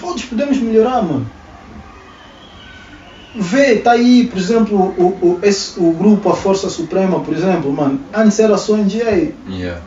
todos 0.00 0.24
podemos 0.24 0.58
melhorar, 0.58 1.02
mano. 1.02 1.26
Vê, 3.34 3.76
tá 3.76 3.92
aí, 3.92 4.26
por 4.26 4.38
exemplo, 4.38 4.76
o, 4.76 5.04
o, 5.26 5.38
esse, 5.42 5.78
o 5.78 5.92
grupo 5.92 6.30
A 6.30 6.34
Força 6.36 6.68
Suprema, 6.70 7.20
por 7.20 7.34
exemplo, 7.34 7.72
mano, 7.72 8.00
antes 8.12 8.38
era 8.40 8.56
só 8.56 8.76
NGA. 8.76 9.32
Yeah. 9.48 9.80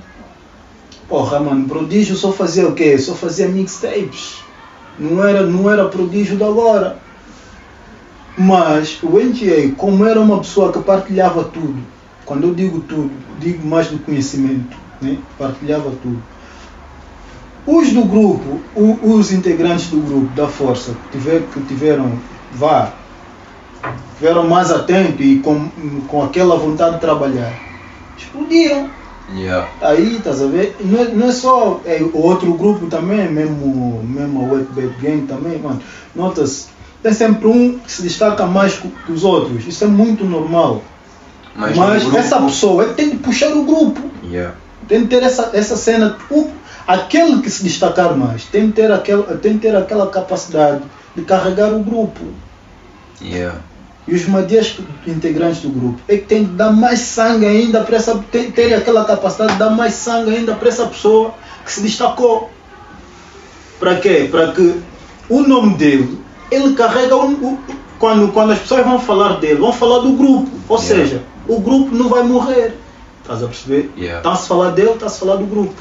Porra, 1.08 1.40
mano, 1.40 1.68
prodígio 1.68 2.16
só 2.16 2.32
fazia 2.32 2.68
o 2.68 2.74
quê? 2.74 2.98
Só 2.98 3.14
fazia 3.14 3.48
mixtapes. 3.50 4.36
Não 4.98 5.24
era, 5.24 5.46
não 5.46 5.70
era 5.70 5.86
prodígio 5.90 6.38
de 6.38 6.44
agora. 6.44 6.98
Mas 8.38 9.00
o 9.04 9.20
NGA, 9.20 9.72
como 9.76 10.06
era 10.06 10.20
uma 10.22 10.38
pessoa 10.38 10.72
que 10.72 10.80
partilhava 10.80 11.44
tudo, 11.44 11.76
quando 12.26 12.48
eu 12.48 12.54
digo 12.54 12.80
tudo, 12.82 13.12
digo 13.40 13.68
mais 13.68 13.88
do 13.88 13.98
conhecimento, 14.00 14.78
né? 15.02 15.18
partilhava 15.38 15.92
tudo. 16.02 16.22
Os 17.68 17.92
do 17.92 18.06
grupo, 18.06 18.60
o- 18.76 19.14
os 19.16 19.32
integrantes 19.32 19.88
do 19.88 20.00
grupo 20.00 20.28
da 20.36 20.48
força 20.48 20.92
que, 21.12 21.18
tiver, 21.18 21.42
que 21.54 21.60
tiveram, 21.62 22.12
vá, 22.54 22.92
tiveram 24.18 24.48
mais 24.48 24.72
atentos 24.72 25.26
e 25.26 25.40
com, 25.40 25.70
com 26.08 26.24
aquela 26.24 26.56
vontade 26.56 26.96
de 26.96 27.02
trabalhar, 27.02 27.54
explodiram. 28.18 28.90
Yeah. 29.34 29.68
Aí, 29.82 30.18
estás 30.18 30.42
a 30.42 30.48
ver? 30.48 30.76
Não 30.82 31.02
é, 31.02 31.08
não 31.08 31.28
é 31.30 31.32
só 31.32 31.80
é, 31.86 32.02
o 32.02 32.18
outro 32.18 32.54
grupo 32.54 32.88
também, 32.88 33.32
mesmo, 33.32 34.04
mesmo 34.04 34.42
a 34.42 34.54
Wet 34.54 34.68
Bad 34.74 34.94
Gang 35.02 35.26
também, 35.26 35.58
mano. 35.58 35.82
Nota-se, 36.14 36.68
tem 37.02 37.14
sempre 37.14 37.48
um 37.48 37.80
que 37.80 37.92
se 37.92 38.02
destaca 38.02 38.46
mais 38.46 38.74
que 38.76 39.12
os 39.12 39.24
outros. 39.24 39.66
Isso 39.66 39.84
é 39.84 39.88
muito 39.88 40.26
normal. 40.26 40.84
Mas, 41.56 41.76
Mas, 41.78 42.14
essa 42.14 42.40
pessoa 42.42 42.90
tem 42.90 43.12
de 43.12 43.18
puxar 43.18 43.52
o 43.52 43.64
grupo. 43.64 44.02
Yeah. 44.24 44.56
Tem 44.88 45.02
de 45.02 45.08
ter 45.08 45.24
essa, 45.24 45.52
essa 45.54 45.76
cena. 45.76 46.18
O, 46.30 46.50
aquele 46.88 47.42
que 47.42 47.50
se 47.50 47.64
destacar 47.64 48.16
mais 48.16 48.46
tem 48.46 48.68
de, 48.68 48.74
ter 48.74 48.92
aquela, 48.92 49.38
tem 49.38 49.54
de 49.54 49.60
ter 49.60 49.76
aquela 49.76 50.08
capacidade 50.08 50.82
de 51.16 51.24
carregar 51.24 51.74
o 51.74 51.80
grupo. 51.80 52.22
Yeah. 53.22 53.60
E 54.12 54.16
os 54.16 54.28
madias 54.28 54.78
integrantes 55.08 55.62
do 55.62 55.70
grupo 55.70 56.02
é 56.06 56.18
que 56.18 56.26
tem 56.26 56.44
que 56.46 56.52
dar 56.52 56.72
mais 56.74 57.00
sangue 57.00 57.46
ainda 57.46 57.82
para 57.82 57.96
essa. 57.96 58.22
Ter, 58.30 58.52
ter 58.52 58.74
aquela 58.74 59.06
capacidade 59.06 59.54
de 59.54 59.60
dar 59.60 59.70
mais 59.70 59.94
sangue 59.94 60.36
ainda 60.36 60.54
para 60.54 60.68
essa 60.68 60.86
pessoa 60.86 61.34
que 61.66 61.72
se 61.72 61.80
destacou. 61.82 62.50
Para 63.80 63.96
quê? 63.96 64.28
Para 64.30 64.52
que 64.52 64.82
o 65.30 65.42
nome 65.42 65.76
dele, 65.76 66.20
ele 66.52 66.74
carrega 66.76 67.16
o, 67.16 67.32
o- 67.32 67.60
quando, 67.98 68.32
quando 68.34 68.52
as 68.52 68.60
pessoas 68.60 68.84
vão 68.84 69.00
falar 69.00 69.40
dele, 69.40 69.56
vão 69.62 69.72
falar 69.72 70.00
do 70.00 70.12
grupo. 70.14 70.50
Ou 70.68 70.78
Yeah. 70.78 71.04
seja, 71.04 71.24
o 71.48 71.60
grupo 71.62 71.96
não 71.96 72.10
vai 72.10 72.24
morrer. 72.24 72.78
Estás 73.22 73.42
a 73.44 73.48
perceber? 73.48 73.92
Yeah. 73.98 74.18
Está-se 74.20 74.44
a 74.44 74.48
falar 74.48 74.72
dele, 74.72 74.90
está-se 74.92 75.16
a 75.16 75.20
falar 75.20 75.36
do 75.38 75.46
grupo. 75.46 75.74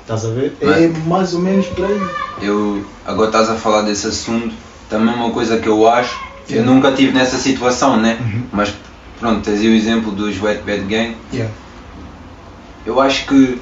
Estás 0.00 0.24
a 0.24 0.30
ver? 0.30 0.56
É 0.62 0.88
mais 1.06 1.34
ou 1.34 1.40
menos 1.40 1.66
por 1.66 1.84
aí. 1.84 2.00
Eu, 2.40 2.82
agora 3.04 3.28
estás 3.28 3.50
a 3.50 3.56
falar 3.56 3.82
desse 3.82 4.06
assunto, 4.06 4.54
também 4.88 5.14
uma 5.14 5.30
coisa 5.30 5.58
que 5.58 5.68
eu 5.68 5.86
acho, 5.88 6.16
eu 6.48 6.56
Yeah. 6.56 6.72
nunca 6.72 6.92
tive 6.92 7.12
nessa 7.12 7.36
situação, 7.38 7.96
né? 7.96 8.18
Uhum. 8.20 8.42
Mas 8.52 8.72
pronto, 9.20 9.40
tens 9.40 9.60
aí 9.60 9.68
o 9.68 9.74
exemplo 9.74 10.12
dos 10.12 10.40
Wet 10.40 10.62
Bad 10.62 10.80
Gang. 10.82 11.16
Yeah. 11.32 11.52
Eu 12.84 13.00
acho 13.00 13.26
que 13.26 13.60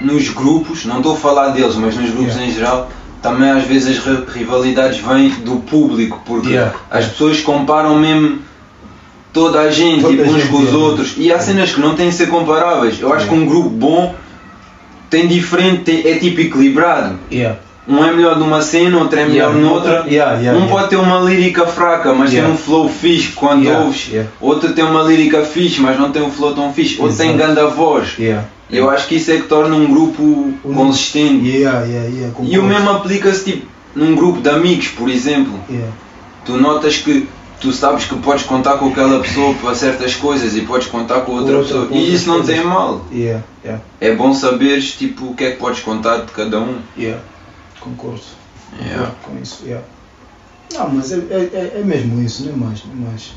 nos 0.00 0.28
grupos, 0.28 0.84
não 0.84 0.98
estou 0.98 1.14
a 1.14 1.16
falar 1.16 1.48
deles, 1.48 1.74
mas 1.76 1.96
nos 1.96 2.10
grupos 2.10 2.34
Yeah. 2.34 2.46
em 2.46 2.54
geral, 2.54 2.90
também 3.20 3.50
às 3.50 3.64
vezes 3.64 3.98
as 3.98 4.04
ri- 4.04 4.24
rivalidades 4.32 4.98
vêm 5.00 5.30
do 5.44 5.56
público, 5.56 6.20
porque 6.24 6.54
as 6.90 7.06
pessoas 7.06 7.40
comparam 7.40 7.98
mesmo 7.98 8.38
toda 9.32 9.60
a 9.60 9.70
gente, 9.70 10.02
Toda 10.02 10.16
tipo, 10.16 10.28
a 10.28 10.32
uns 10.32 10.40
gente, 10.42 10.50
com 10.50 10.58
os 10.62 10.72
outros. 10.72 11.14
E 11.16 11.32
há 11.32 11.38
cenas 11.38 11.72
que 11.72 11.80
não 11.80 11.94
têm 11.94 12.08
de 12.08 12.14
ser 12.14 12.28
comparáveis. 12.28 13.00
Eu 13.00 13.12
acho 13.12 13.26
que 13.28 13.34
um 13.34 13.46
grupo 13.46 13.68
bom 13.68 14.14
tem 15.10 15.26
diferente, 15.28 16.06
é 16.08 16.18
tipo 16.18 16.40
equilibrado. 16.40 17.18
Um 17.90 18.04
é 18.04 18.12
melhor 18.12 18.38
numa 18.38 18.62
cena, 18.62 18.98
outro 18.98 19.18
é 19.18 19.24
melhor 19.24 19.52
Yeah, 19.52 19.58
noutra. 19.68 20.04
yeah, 20.06 20.38
yeah, 20.38 20.56
um 20.58 20.68
pode 20.68 20.88
ter 20.90 20.96
uma 20.96 21.18
lírica 21.18 21.66
fraca, 21.66 22.14
mas 22.14 22.30
tem 22.30 22.44
um 22.46 22.56
flow 22.56 22.88
fixe 22.88 23.32
quando 23.32 23.68
ouves. 23.68 24.10
Outro 24.40 24.72
tem 24.72 24.84
uma 24.84 25.02
lírica 25.02 25.42
fixe, 25.44 25.80
mas 25.80 25.98
não 25.98 26.12
tem 26.12 26.22
um 26.22 26.30
flow 26.30 26.54
tão 26.54 26.72
fixe. 26.72 27.00
Outro 27.00 27.16
tem 27.16 27.34
Exato. 27.34 27.52
grande 27.54 27.74
voz. 27.74 28.16
Yeah. 28.18 28.46
Eu 28.70 28.88
acho 28.88 29.08
que 29.08 29.16
isso 29.16 29.32
é 29.32 29.38
que 29.38 29.48
torna 29.48 29.74
um 29.74 29.90
grupo 29.92 30.52
consistente. 30.62 31.64
E 32.44 32.58
o 32.58 32.62
mesmo 32.62 32.90
aplica-se 32.90 33.44
tipo 33.44 33.66
num 33.96 34.14
grupo 34.14 34.40
de 34.40 34.48
amigos, 34.48 34.86
por 34.88 35.08
exemplo. 35.10 35.58
Tu 36.44 36.52
notas 36.56 36.96
que 36.98 37.26
tu 37.60 37.72
sabes 37.72 38.04
que 38.04 38.14
podes 38.16 38.44
contar 38.44 38.78
com 38.78 38.86
aquela 38.88 39.18
pessoa 39.20 39.52
para 39.54 39.74
certas 39.74 40.14
coisas 40.14 40.56
e 40.56 40.60
podes 40.62 40.86
contar 40.86 41.22
com 41.22 41.32
outra 41.32 41.56
Outra- 41.58 41.64
pessoa. 41.74 41.86
com 41.88 41.94
E 41.96 42.14
isso 42.14 42.28
não 42.28 42.36
coisas. 42.36 42.54
tem 42.54 42.64
mal. 42.64 43.04
É 44.00 44.14
bom 44.14 44.32
saberes 44.32 44.92
tipo 44.92 45.26
o 45.26 45.34
que 45.34 45.44
é 45.44 45.50
que 45.50 45.56
podes 45.58 45.80
contar 45.80 46.18
de 46.18 46.30
cada 46.32 46.60
um. 46.60 46.76
Concordo. 47.80 48.20
Yeah. 48.80 48.96
Concordo 49.06 49.16
com 49.24 49.42
isso. 49.42 49.62
Yeah. 49.64 49.84
Não, 50.72 50.88
mas 50.90 51.10
é, 51.12 51.16
é, 51.16 51.50
é- 51.52 51.80
é 51.80 51.82
mesmo 51.84 52.20
isso, 52.22 52.44
não 52.44 52.52
é 52.52 52.56
mais. 52.56 52.84
Não 52.84 53.06
é 53.06 53.10
mais. 53.10 53.32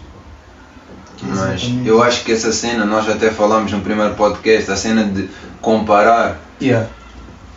Mas 1.22 1.62
Exatamente. 1.64 1.88
eu 1.88 2.04
acho 2.04 2.24
que 2.24 2.32
essa 2.34 2.52
cena, 2.52 2.86
nós 2.86 3.08
até 3.10 3.32
falámos 3.32 3.72
no 3.72 3.82
primeiro 3.82 4.14
podcast, 4.16 4.70
a 4.72 4.76
cena 4.76 5.04
de 5.06 5.30
comparar, 5.62 6.40
Yeah. 6.62 6.90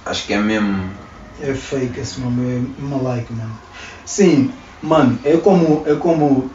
acho 0.05 0.27
que 0.27 0.33
é 0.35 0.39
mesmo. 0.39 0.89
É 1.43 1.53
fake 1.53 2.01
esse 2.01 2.21
nome, 2.21 2.67
é 2.79 2.83
malike, 2.83 3.33
mano. 3.33 3.53
Sim, 4.05 4.53
mano, 4.83 5.19
é 5.25 5.37
como, 5.37 5.83
é 5.87 5.95
como 5.97 6.51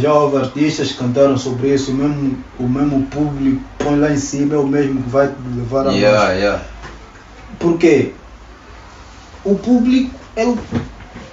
já 0.00 0.12
houve 0.14 0.36
artistas 0.38 0.92
que 0.92 0.98
cantaram 0.98 1.36
sobre 1.36 1.74
isso, 1.74 1.90
o 1.90 1.94
mesmo, 1.94 2.38
o 2.58 2.68
mesmo 2.68 3.06
público 3.06 3.60
põe 3.78 3.98
lá 3.98 4.10
em 4.12 4.16
cima, 4.16 4.54
é 4.54 4.58
o 4.58 4.66
mesmo 4.66 5.02
que 5.02 5.10
vai 5.10 5.28
te 5.28 5.34
levar 5.56 5.86
a 5.88 5.90
Yeah, 5.92 6.18
música. 6.18 6.38
yeah. 6.38 6.62
Porque 7.58 8.12
o 9.44 9.54
público 9.56 10.10
é 10.36 10.44
o, 10.44 10.56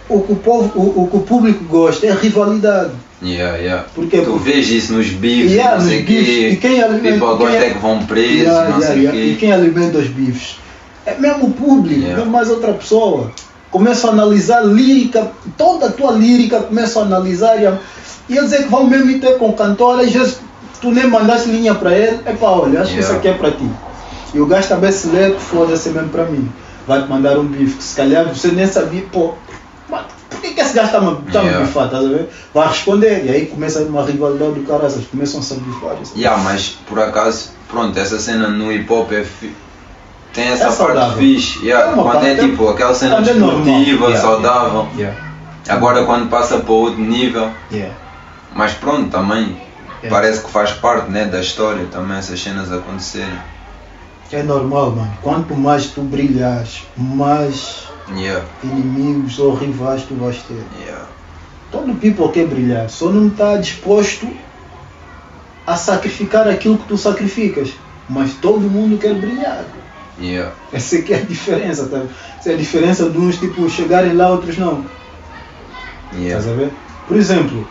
o, 0.10 0.22
que 0.22 0.32
o, 0.34 0.36
povo, 0.36 0.72
o, 0.80 1.04
o 1.04 1.08
que 1.10 1.18
o 1.18 1.20
público 1.22 1.64
gosta 1.66 2.06
é 2.08 2.12
rivalidade. 2.14 2.92
Yeah, 3.22 3.58
yeah. 3.58 3.86
Porque- 3.94 4.22
tu 4.22 4.38
vês 4.38 4.70
isso 4.70 4.94
nos 4.94 5.08
bifes, 5.10 5.52
Yeah, 5.52 5.78
não 5.78 5.86
sei 5.88 6.04
quê. 6.04 6.14
bifes. 6.20 6.54
E 6.54 6.56
quem 6.58 6.82
alimenta- 6.82 7.20
quem 7.20 7.30
agora 7.30 7.54
é- 7.56 7.68
é 7.68 7.74
que 7.74 7.80
vão 7.80 8.06
presos, 8.06 8.42
Yeah, 8.44 8.70
não 8.70 8.80
yeah, 8.80 8.88
sei 8.88 8.98
yeah. 9.04 9.18
o 9.20 9.22
E 9.22 9.30
quê. 9.32 9.38
quem 9.40 9.52
alimenta 9.52 9.98
os 9.98 10.08
bifes? 10.08 10.58
É 11.06 11.16
mesmo 11.18 11.48
o 11.48 11.52
público, 11.52 12.00
Yeah. 12.02 12.18
não 12.18 12.28
é 12.28 12.30
mais 12.30 12.50
outra 12.50 12.72
pessoa. 12.74 13.32
Começo 13.72 14.08
a 14.08 14.12
analisar 14.12 14.66
lírica, 14.66 15.32
toda 15.58 15.88
a 15.88 15.92
tua 15.92 16.12
lírica, 16.14 16.60
começo 16.62 16.98
a 16.98 17.04
analisar 17.04 17.62
e, 17.62 17.68
a, 17.68 17.78
e 18.30 18.38
eles 18.38 18.52
é 18.54 18.64
que 18.64 18.70
vão 18.70 18.88
mesmo 18.88 19.06
meter 19.06 19.38
com 19.38 19.50
o 19.50 19.54
cantor, 19.54 20.00
às 20.00 20.12
vezes 20.12 20.38
tu 20.82 20.90
nem 20.92 21.08
mandaste 21.08 21.50
linha 21.50 21.76
para 21.76 21.92
ele, 21.94 22.20
é 22.26 22.32
para 22.34 22.48
olha, 22.50 22.82
acho 22.82 22.94
que 22.94 23.00
isso 23.02 23.10
Yeah. 23.12 23.18
aqui 23.18 23.28
é 23.28 23.34
para 23.34 23.52
ti. 23.52 23.70
E 24.34 24.40
o 24.40 24.46
gajo 24.46 24.68
também 24.70 24.92
se 24.92 25.08
lê, 25.08 25.32
foda-se 25.34 25.90
mesmo 25.90 26.10
para 26.10 26.24
mim. 26.26 26.50
Vai 26.90 27.04
te 27.04 27.08
mandar 27.08 27.38
um 27.38 27.46
bife, 27.46 27.78
que 27.78 27.84
se 27.84 27.96
calhar 27.96 28.26
você 28.26 28.48
nem 28.48 28.66
sabia, 28.66 29.04
pô, 29.12 29.36
por 29.88 30.42
que, 30.42 30.56
que 30.56 30.60
esse 30.60 30.74
gajo 30.74 30.92
tá 30.92 30.98
Yeah. 30.98 31.60
me 31.60 31.66
bifar, 31.68 31.86
estás 31.86 32.04
a 32.04 32.08
ver? 32.10 32.30
Vai 32.52 32.68
responder, 32.68 33.26
e 33.26 33.30
aí 33.30 33.46
começa 33.46 33.82
uma 33.82 34.04
rivalidade 34.04 34.54
do 34.54 34.64
caralho, 34.66 34.92
eles 34.92 35.06
começam 35.08 35.40
a 35.40 35.44
se 35.44 35.54
bifar. 35.54 35.92
assim. 36.02 36.20
Yeah, 36.20 36.42
mas 36.44 36.78
por 36.88 37.00
acaso, 37.00 37.52
pronto, 37.70 37.96
essa 38.00 38.18
cena 38.20 38.48
no 38.48 38.72
hip 38.74 38.92
hop 38.92 39.12
é 39.12 39.24
fi- 39.24 39.54
tem 40.34 40.48
essa 40.48 40.64
É 40.64 40.66
parte 40.66 40.78
saudável. 40.78 41.18
fixe. 41.20 41.64
Yeah, 41.64 41.92
É 41.92 41.94
quando 41.94 42.10
é 42.10 42.12
parte- 42.36 42.50
tipo 42.50 42.70
aquela 42.70 42.94
cena 42.96 43.16
quando 43.18 43.30
é 43.30 43.34
desportiva, 43.34 44.06
Yeah, 44.08 44.22
saudável. 44.22 44.88
Agora 45.68 46.04
quando 46.06 46.28
passa 46.28 46.58
para 46.58 46.74
outro 46.74 47.00
nível, 47.02 47.52
mas 48.56 48.72
pronto, 48.74 49.12
também 49.12 49.62
parece 50.10 50.44
que 50.44 50.50
faz 50.50 50.72
parte 50.72 51.12
né, 51.12 51.26
da 51.26 51.40
história 51.40 51.86
também 51.92 52.18
essas 52.18 52.42
cenas 52.42 52.72
acontecerem. 52.72 53.38
É 54.32 54.44
normal, 54.44 54.92
mano. 54.92 55.12
Quanto 55.22 55.56
mais 55.56 55.88
tu 55.88 56.02
brilhares, 56.02 56.84
mais 56.96 57.88
Yeah, 58.16 58.44
inimigos 58.64 59.38
ou 59.40 59.54
rivais 59.54 60.04
tu 60.04 60.16
vais 60.16 60.38
ter. 60.48 60.64
yeah. 60.84 61.06
Todo 61.72 61.94
people 61.96 62.30
quer 62.30 62.48
brilhar, 62.48 62.90
só 62.90 63.10
não 63.10 63.28
está 63.28 63.58
disposto 63.58 64.28
a 65.68 65.76
sacrificar 65.76 66.48
aquilo 66.48 66.78
que 66.78 66.88
tu 66.88 66.98
sacrificas. 66.98 67.70
Mas 68.10 68.34
todo 68.42 68.62
mundo 68.62 68.98
quer 68.98 69.14
brilhar. 69.14 69.64
Yeah. 70.20 70.52
Essa 70.74 70.98
é 70.98 71.02
que 71.04 71.14
é 71.14 71.18
a 71.18 71.22
diferença, 71.22 71.86
tá? 71.86 72.02
Essa 72.40 72.52
é 72.52 72.54
a 72.56 72.58
diferença 72.58 73.10
de 73.10 73.18
uns 73.18 73.38
tipo 73.38 73.70
chegarem 73.70 74.14
lá, 74.14 74.30
outros 74.30 74.58
não. 74.58 74.84
Yeah. 76.14 76.40
Estás 76.40 76.48
a 76.48 76.54
ver? 76.54 76.72
Por 77.08 77.16
exemplo, 77.18 77.68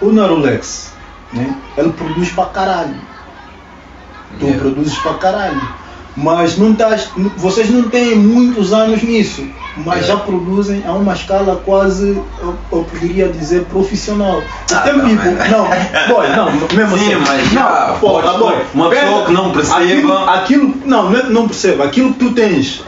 o 0.00 0.12
Narulex, 0.12 0.92
né? 1.32 1.54
ele 1.76 1.92
produz 1.92 2.30
pra 2.32 2.46
caralho. 2.46 3.11
Tu 4.38 4.44
Yeah. 4.46 4.60
produzes 4.62 4.98
pra 4.98 5.14
caralho. 5.14 5.60
Mas 6.14 6.58
não 6.58 6.72
estás. 6.72 7.08
Vocês 7.38 7.70
não 7.70 7.84
têm 7.88 8.16
muitos 8.16 8.72
anos 8.72 9.02
nisso. 9.02 9.46
Mas 9.78 10.00
Yeah. 10.02 10.06
já 10.08 10.16
produzem 10.18 10.82
a 10.86 10.92
uma 10.92 11.14
escala 11.14 11.62
quase, 11.64 12.08
eu, 12.40 12.54
eu 12.70 12.84
poderia 12.84 13.28
dizer, 13.28 13.64
profissional. 13.64 14.42
Ah, 14.74 14.80
tem 14.80 14.92
não, 14.98 15.08
people. 15.08 15.30
mas- 15.38 15.50
Não, 15.50 15.64
boy, 16.14 16.28
não, 16.36 16.52
mesmo 16.76 16.98
Sim, 16.98 17.14
assim. 17.14 17.24
mas 17.26 17.52
não, 17.52 17.62
já, 17.62 17.96
pode- 17.98 18.38
boy, 18.38 18.54
uma 18.74 18.90
pessoa 18.90 19.24
que 19.24 19.32
não 19.32 19.50
perceba- 19.52 19.78
Aquilo, 19.82 20.18
aquilo- 20.28 20.74
não, 20.84 21.10
não 21.10 21.44
é 21.44 21.46
perceba. 21.46 21.84
Aquilo 21.84 22.12
que 22.12 22.18
tu 22.18 22.32
tens 22.32 22.82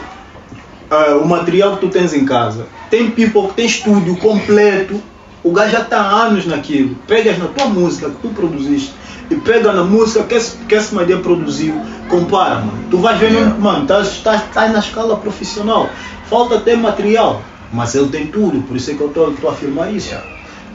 ah, 0.90 1.16
o 1.22 1.26
material 1.26 1.76
que 1.76 1.80
tu 1.80 1.88
tens 1.88 2.12
em 2.12 2.26
casa. 2.26 2.66
Tem 2.90 3.10
people 3.10 3.48
que 3.48 3.54
tem 3.54 3.66
estúdio 3.66 4.16
completo. 4.16 5.00
O 5.44 5.52
gajo 5.52 5.72
já 5.72 5.82
está 5.82 6.00
há 6.00 6.22
anos 6.22 6.46
naquilo. 6.46 6.96
Pegas 7.06 7.38
na 7.38 7.46
tua 7.46 7.66
música 7.66 8.08
que 8.08 8.16
tu 8.16 8.28
produziste 8.28 8.94
e 9.30 9.36
pega 9.36 9.72
na 9.72 9.84
música 9.84 10.24
que 10.24 10.34
esse, 10.34 10.56
que 10.56 10.74
esse 10.74 10.94
Madia 10.94 11.18
produziu, 11.18 11.80
compara, 12.08 12.56
mano. 12.56 12.84
Tu 12.90 12.96
vais 12.98 13.18
ver, 13.18 13.30
Yeah. 13.30 13.54
mano, 13.58 13.82
estás 13.82 14.08
estás 14.08 14.42
estás 14.42 14.72
na 14.72 14.78
escala 14.78 15.16
profissional. 15.18 15.88
Falta 16.28 16.58
ter 16.60 16.76
material, 16.76 17.42
mas 17.72 17.94
ele 17.94 18.08
tem 18.08 18.26
tudo, 18.26 18.62
por 18.62 18.76
isso 18.76 18.90
é 18.90 18.94
que 18.94 19.00
eu 19.00 19.08
estou 19.08 19.48
a 19.48 19.52
afirmar 19.52 19.92
isso. 19.92 20.08
Yeah. 20.08 20.26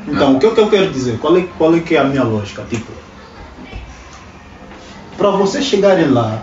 Então, 0.07 0.35
o 0.35 0.39
que, 0.39 0.45
é 0.45 0.51
que 0.51 0.59
eu 0.59 0.69
quero 0.69 0.91
dizer? 0.91 1.17
Qual 1.19 1.35
é, 1.37 1.45
qual 1.57 1.75
é 1.75 1.79
que 1.79 1.95
é 1.95 1.99
a 1.99 2.03
minha 2.03 2.23
lógica? 2.23 2.63
Tipo, 2.69 2.91
para 5.17 5.29
vocês 5.31 5.65
chegarem 5.65 6.09
lá 6.09 6.41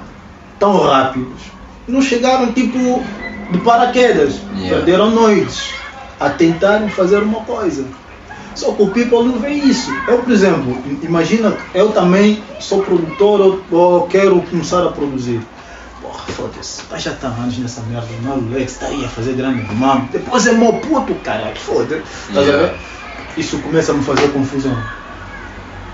tão 0.58 0.78
rápidos, 0.78 1.40
não 1.88 2.02
chegaram 2.02 2.52
tipo 2.52 3.02
de 3.50 3.58
paraquedas, 3.58 4.34
Yeah. 4.56 4.76
perderam 4.76 5.10
noites, 5.10 5.74
a 6.18 6.30
tentarem 6.30 6.88
fazer 6.88 7.22
uma 7.22 7.40
coisa. 7.40 7.84
Só 8.56 8.72
que 8.72 8.82
o 8.82 8.88
people 8.88 9.22
não 9.24 9.38
vê 9.38 9.50
isso. 9.50 9.90
Eu, 10.06 10.18
por 10.18 10.32
exemplo, 10.32 10.82
im- 10.86 10.98
imagina, 11.04 11.56
eu 11.74 11.92
também 11.92 12.42
sou 12.58 12.82
produtor 12.82 13.64
ou, 13.70 14.06
quero 14.08 14.40
começar 14.42 14.82
a 14.84 14.90
produzir. 14.92 15.46
Porra, 16.00 16.18
foda-se, 16.28 16.82
tá 16.84 16.96
já 16.98 17.12
tá 17.12 17.28
anos 17.28 17.58
nessa 17.58 17.82
merda, 17.82 18.06
o 18.34 18.48
Lex 18.50 18.74
tá 18.78 18.86
aí 18.86 19.04
a 19.04 19.08
fazer 19.08 19.34
grande 19.34 19.60
irmão. 19.60 20.08
Depois 20.10 20.46
é 20.46 20.52
mó 20.52 20.72
puto, 20.72 21.14
caralho, 21.16 21.56
foda-se. 21.58 22.36
A 22.36 22.40
Yeah. 22.40 22.74
Isso 23.36 23.58
começa 23.58 23.92
a 23.92 23.94
me 23.94 24.02
fazer 24.02 24.28
confusão. 24.28 24.82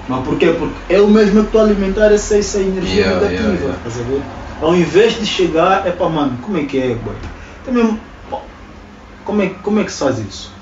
Mas 0.06 0.24
por 0.24 0.36
quê? 0.38 0.54
Porque 0.58 0.80
eu 0.88 1.08
mesmo 1.08 1.40
estou 1.42 1.60
a 1.60 1.64
alimentar 1.64 2.12
essa, 2.12 2.36
essa 2.36 2.60
energia 2.60 3.06
Yeah, 3.06 3.20
negativa. 3.20 3.80
yeah, 3.86 4.00
yeah. 4.08 4.24
Ao 4.60 4.74
invés 4.76 5.18
de 5.18 5.26
chegar, 5.26 5.86
é 5.86 5.90
para 5.90 6.08
mano, 6.08 6.38
como 6.40 6.56
é 6.58 6.64
que 6.64 6.78
é, 6.78 6.94
boy? 6.94 7.14
Também, 7.64 7.98
como 9.24 9.42
é, 9.42 9.48
como 9.62 9.80
é 9.80 9.84
que 9.84 9.92
se 9.92 9.98
faz 9.98 10.18
isso? 10.18 10.52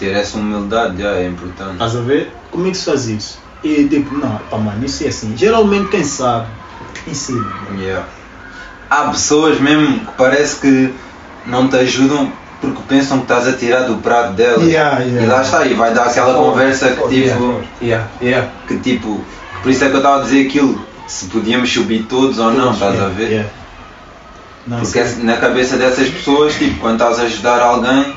Ter 0.00 0.16
essa 0.16 0.38
humildade 0.38 1.00
já 1.00 1.10
é 1.10 1.26
importante. 1.26 1.74
Estás 1.74 1.94
a 1.94 2.00
ver? 2.00 2.32
Como 2.50 2.66
é 2.66 2.70
que 2.70 2.76
se 2.78 2.86
faz 2.86 3.06
isso? 3.06 3.38
E 3.62 3.84
tipo, 3.84 4.16
não, 4.16 4.38
pá, 4.50 4.56
mano, 4.56 4.82
isso 4.84 5.04
é 5.04 5.08
assim. 5.08 5.36
Geralmente 5.36 5.90
quem 5.90 6.02
sabe, 6.02 6.46
ensina. 7.06 7.46
Yeah. 7.78 8.06
Há 8.88 9.10
pessoas 9.10 9.60
mesmo 9.60 10.00
que 10.00 10.12
parece 10.16 10.56
que 10.56 10.94
não 11.46 11.68
te 11.68 11.76
ajudam 11.76 12.32
porque 12.62 12.80
pensam 12.88 13.18
que 13.18 13.24
estás 13.24 13.46
a 13.46 13.52
tirar 13.52 13.82
do 13.82 13.96
prato 13.96 14.32
delas. 14.32 14.66
Yeah, 14.66 15.00
yeah. 15.00 15.22
E 15.22 15.26
lá 15.26 15.42
está, 15.42 15.66
e 15.66 15.74
vai 15.74 15.92
dar 15.92 16.06
aquela 16.06 16.32
conversa 16.34 16.88
que 16.88 17.02
tipo. 17.08 17.10
Yeah, 17.10 17.62
yeah, 17.82 18.08
yeah. 18.22 18.50
Que 18.66 18.78
tipo. 18.78 19.22
Por 19.62 19.70
isso 19.70 19.84
é 19.84 19.88
que 19.88 19.94
eu 19.94 19.98
estava 19.98 20.20
a 20.20 20.24
dizer 20.24 20.46
aquilo. 20.46 20.88
Se 21.06 21.26
podíamos 21.26 21.70
subir 21.70 22.04
todos 22.04 22.38
ou 22.38 22.52
não, 22.52 22.72
estás 22.72 22.98
a 23.00 23.08
ver? 23.08 23.28
Yeah. 23.28 23.50
Não, 24.66 24.80
Porque 24.80 25.02
na 25.22 25.36
cabeça 25.36 25.76
dessas 25.76 26.08
pessoas, 26.08 26.54
tipo, 26.54 26.80
quando 26.80 26.94
estás 26.94 27.18
a 27.18 27.22
ajudar 27.24 27.60
alguém, 27.60 28.14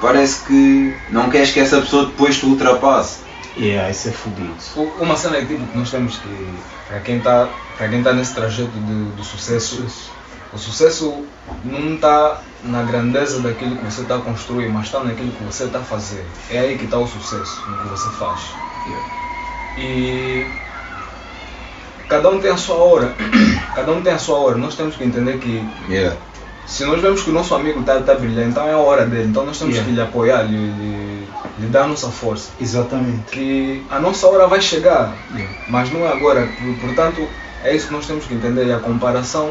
parece 0.00 0.44
que 0.44 0.96
não 1.10 1.30
queres 1.30 1.52
que 1.52 1.60
essa 1.60 1.80
pessoa 1.80 2.06
depois 2.06 2.38
te 2.38 2.46
ultrapasse. 2.46 3.18
Yeah, 3.56 3.90
isso 3.90 4.08
é 4.08 4.12
fodido. 4.12 4.54
Uma 4.98 5.16
cena 5.16 5.36
é 5.36 5.44
tipo 5.44 5.66
que 5.66 5.76
nós 5.76 5.90
temos 5.90 6.16
que, 6.16 6.48
para 6.88 7.00
quem 7.00 7.18
está 7.18 7.48
para 7.76 7.88
quem 7.88 8.02
tá 8.02 8.12
nesse 8.12 8.34
trajeto 8.34 8.70
de, 8.72 9.04
do 9.16 9.24
sucesso, 9.24 9.86
o 10.52 10.58
sucesso 10.58 11.24
não 11.64 11.94
está 11.94 12.42
na 12.62 12.82
grandeza 12.82 13.40
daquilo 13.40 13.74
que 13.76 13.84
você 13.84 14.02
está 14.02 14.16
a 14.16 14.20
construir, 14.20 14.68
mas 14.68 14.84
está 14.84 15.02
naquilo 15.02 15.32
que 15.32 15.42
você 15.44 15.64
está 15.64 15.78
a 15.78 15.82
fazer. 15.82 16.22
É 16.50 16.58
aí 16.58 16.76
que 16.76 16.84
está 16.84 16.98
o 16.98 17.06
sucesso, 17.06 17.62
no 17.66 17.78
que 17.78 17.88
você 17.88 18.10
faz. 18.18 18.40
E 19.78 20.46
cada 22.06 22.28
um 22.28 22.38
tem 22.38 22.50
a 22.50 22.56
sua 22.58 22.76
hora. 22.76 23.14
Cada 23.74 23.92
um 23.92 24.02
tem 24.02 24.12
a 24.12 24.18
sua 24.18 24.36
hora. 24.36 24.58
Nós 24.58 24.74
temos 24.74 24.96
que 24.96 25.04
entender 25.04 25.38
que 25.38 25.64
Yeah. 25.88 26.16
Se 26.66 26.84
nós 26.84 27.00
vemos 27.00 27.22
que 27.22 27.30
o 27.30 27.32
nosso 27.32 27.54
amigo 27.54 27.80
está 27.80 28.00
tá 28.00 28.14
brilhando, 28.14 28.50
então 28.50 28.66
é 28.68 28.72
a 28.72 28.78
hora 28.78 29.04
dele. 29.06 29.28
Então 29.28 29.44
nós 29.44 29.58
temos 29.58 29.74
Yeah. 29.74 29.88
que 29.90 29.96
lhe 29.96 30.00
apoiar, 30.02 30.42
lhe, 30.42 30.66
lhe, 30.70 31.26
lhe 31.58 31.66
dar 31.68 31.84
a 31.84 31.86
nossa 31.88 32.08
força 32.08 32.50
Exatamente. 32.60 33.30
que 33.32 33.84
a 33.90 33.98
nossa 33.98 34.26
hora 34.28 34.46
vai 34.46 34.60
chegar, 34.60 35.12
Yeah. 35.34 35.52
mas 35.66 35.90
não 35.90 36.04
é 36.06 36.12
agora. 36.12 36.46
Por- 36.46 36.74
Portanto, 36.86 37.26
é 37.64 37.74
isso 37.74 37.88
que 37.88 37.92
nós 37.92 38.06
temos 38.06 38.24
que 38.26 38.34
entender. 38.34 38.66
E 38.66 38.72
a 38.72 38.78
comparação, 38.78 39.50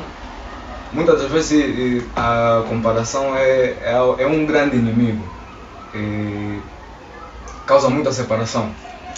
muitas 0.94 1.22
das 1.22 1.30
vezes, 1.32 2.04
a 2.16 2.64
comparação 2.70 3.36
é, 3.36 3.78
é, 3.82 4.16
é 4.20 4.28
um 4.28 4.46
grande 4.46 4.78
inimigo. 4.78 5.24
E 5.94 6.60
causa 7.66 7.90
muita 7.90 8.12
separação. 8.12 8.72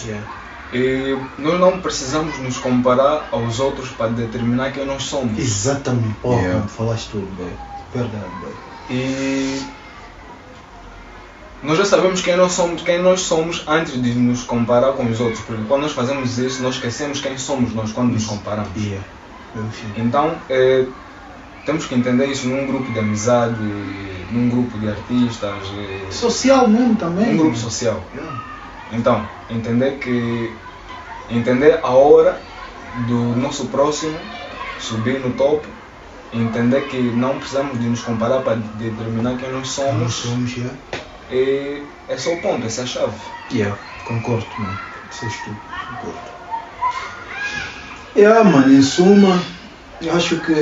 Yeah. 0.04 0.24
E 0.72 1.16
nós 1.38 1.60
não 1.60 1.80
precisamos 1.80 2.38
nos 2.38 2.56
comparar 2.56 3.28
aos 3.30 3.60
outros 3.60 3.90
para 3.90 4.08
determinar 4.08 4.72
quem 4.72 4.86
nós 4.86 5.02
somos. 5.04 5.38
Exatamente. 5.38 6.16
Oh, 6.22 6.32
Yeah. 6.32 6.66
falaste 6.66 7.10
tudo, 7.10 7.26
boy. 7.36 7.52
Verdade. 7.94 8.24
E 8.90 9.62
nós 11.62 11.78
já 11.78 11.84
sabemos 11.84 12.20
quem 12.20 12.36
nós 12.36 12.52
somos, 12.52 12.82
quem 12.82 13.00
nós 13.00 13.20
somos 13.20 13.64
antes 13.68 14.00
de 14.00 14.14
nos 14.14 14.42
comparar 14.42 14.92
com 14.92 15.04
os 15.04 15.20
outros, 15.20 15.40
porque 15.42 15.62
quando 15.68 15.82
nós 15.82 15.92
fazemos 15.92 16.36
isso, 16.38 16.62
nós 16.62 16.74
esquecemos 16.74 17.20
quem 17.20 17.38
somos 17.38 17.72
nós 17.72 17.92
quando 17.92 18.12
nos 18.12 18.24
comparamos. 18.24 18.70
Yeah. 18.76 19.04
Então, 19.96 20.34
eh, 20.50 20.86
temos 21.64 21.86
que 21.86 21.94
entender 21.94 22.26
isso 22.26 22.48
num 22.48 22.66
grupo 22.66 22.90
de 22.92 22.98
amizade, 22.98 23.62
num 24.32 24.48
grupo 24.48 24.76
de 24.78 24.88
artistas, 24.88 25.54
eh, 25.76 26.10
Social 26.10 26.66
mesmo 26.66 26.96
também. 26.96 27.26
num 27.26 27.36
grupo 27.36 27.56
social. 27.56 28.02
Yeah. 28.14 28.40
Então, 28.92 29.28
entender 29.48 29.98
que 29.98 30.52
entender 31.30 31.78
a 31.82 31.90
hora 31.90 32.40
do 33.06 33.36
nosso 33.36 33.66
próximo 33.66 34.18
subir 34.80 35.20
no 35.20 35.30
topo, 35.34 35.66
entender 36.32 36.82
que 36.88 36.98
não 37.00 37.38
precisamos 37.38 37.78
de 37.78 37.88
nos 37.88 38.00
comparar 38.02 38.40
para 38.42 38.56
determinar 38.56 39.36
quem 39.36 39.50
nós 39.52 39.68
Nós 39.68 39.74
somos. 39.76 40.14
somos, 40.14 40.56
yeah. 40.56 40.76
E 41.30 41.82
é 42.08 42.16
só 42.16 42.32
o 42.34 42.40
ponto, 42.40 42.66
essa 42.66 42.82
é 42.82 42.84
a 42.84 42.86
chave. 42.86 43.16
Yeah, 43.50 43.76
concordo, 44.04 44.46
mano. 44.58 44.78
Disseste 45.10 45.42
tudo, 45.44 45.60
concordo. 45.88 46.20
Yeah, 48.16 48.44
mano, 48.44 48.72
em 48.72 48.82
suma, 48.82 49.40
eu 50.00 50.14
acho 50.14 50.36
que 50.40 50.52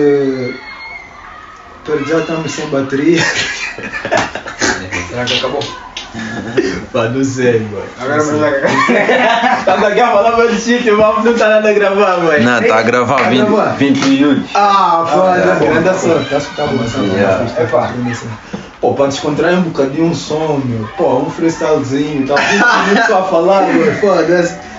per 1.85 2.05
já 2.05 2.21
estamos 2.21 2.53
sem 2.53 2.69
bateria. 2.69 3.23
Será 5.09 5.25
que 5.25 5.35
acabou? 5.35 5.90
Pá, 6.93 7.05
não 7.09 7.23
sei, 7.23 7.61
mano. 7.61 7.85
Agora 8.01 8.23
mas 8.25 8.41
já 8.41 9.65
Tá 9.65 9.89
aqui 9.89 10.01
a 10.01 10.09
falar 10.09 10.37
mais 10.37 10.51
de 10.55 10.61
sítio, 10.61 10.99
mas 10.99 11.25
não 11.25 11.35
tá 11.35 11.49
nada 11.49 11.71
a 11.71 11.73
gravar, 11.73 12.19
mano. 12.19 12.43
Não, 12.43 12.61
está 12.61 12.79
a 12.79 12.83
gravar 12.83 13.17
Tá 13.17 13.29
20, 13.29 13.39
gravando? 13.39 13.77
20 13.77 14.05
minutos. 14.07 14.51
Ah, 14.55 15.05
foda, 15.09 15.37
yeah. 15.37 15.65
grande 15.65 16.01
sorte. 16.01 16.35
Acho 16.35 16.49
que 16.49 16.57
tá 16.57 16.67
bom, 16.67 16.79
tá 16.79 16.99
bom. 16.99 17.15
Yeah. 17.15 17.45
tá 17.45 17.65
bom. 17.67 18.61
Pô, 18.81 18.95
pra 18.95 19.07
descontrair 19.07 19.59
um 19.59 19.63
bocadinho 19.63 20.07
um 20.07 20.15
som, 20.15 20.61
meu. 20.65 20.89
Pô, 20.97 21.19
um 21.19 21.31
freestylezinho, 21.31 22.27
tá 22.27 22.35
20 22.35 22.89
minutos 22.89 23.07
só 23.07 23.19
a 23.19 23.25
falar, 23.25 23.67
meu. 23.69 23.93
Foda-se. 23.97 24.70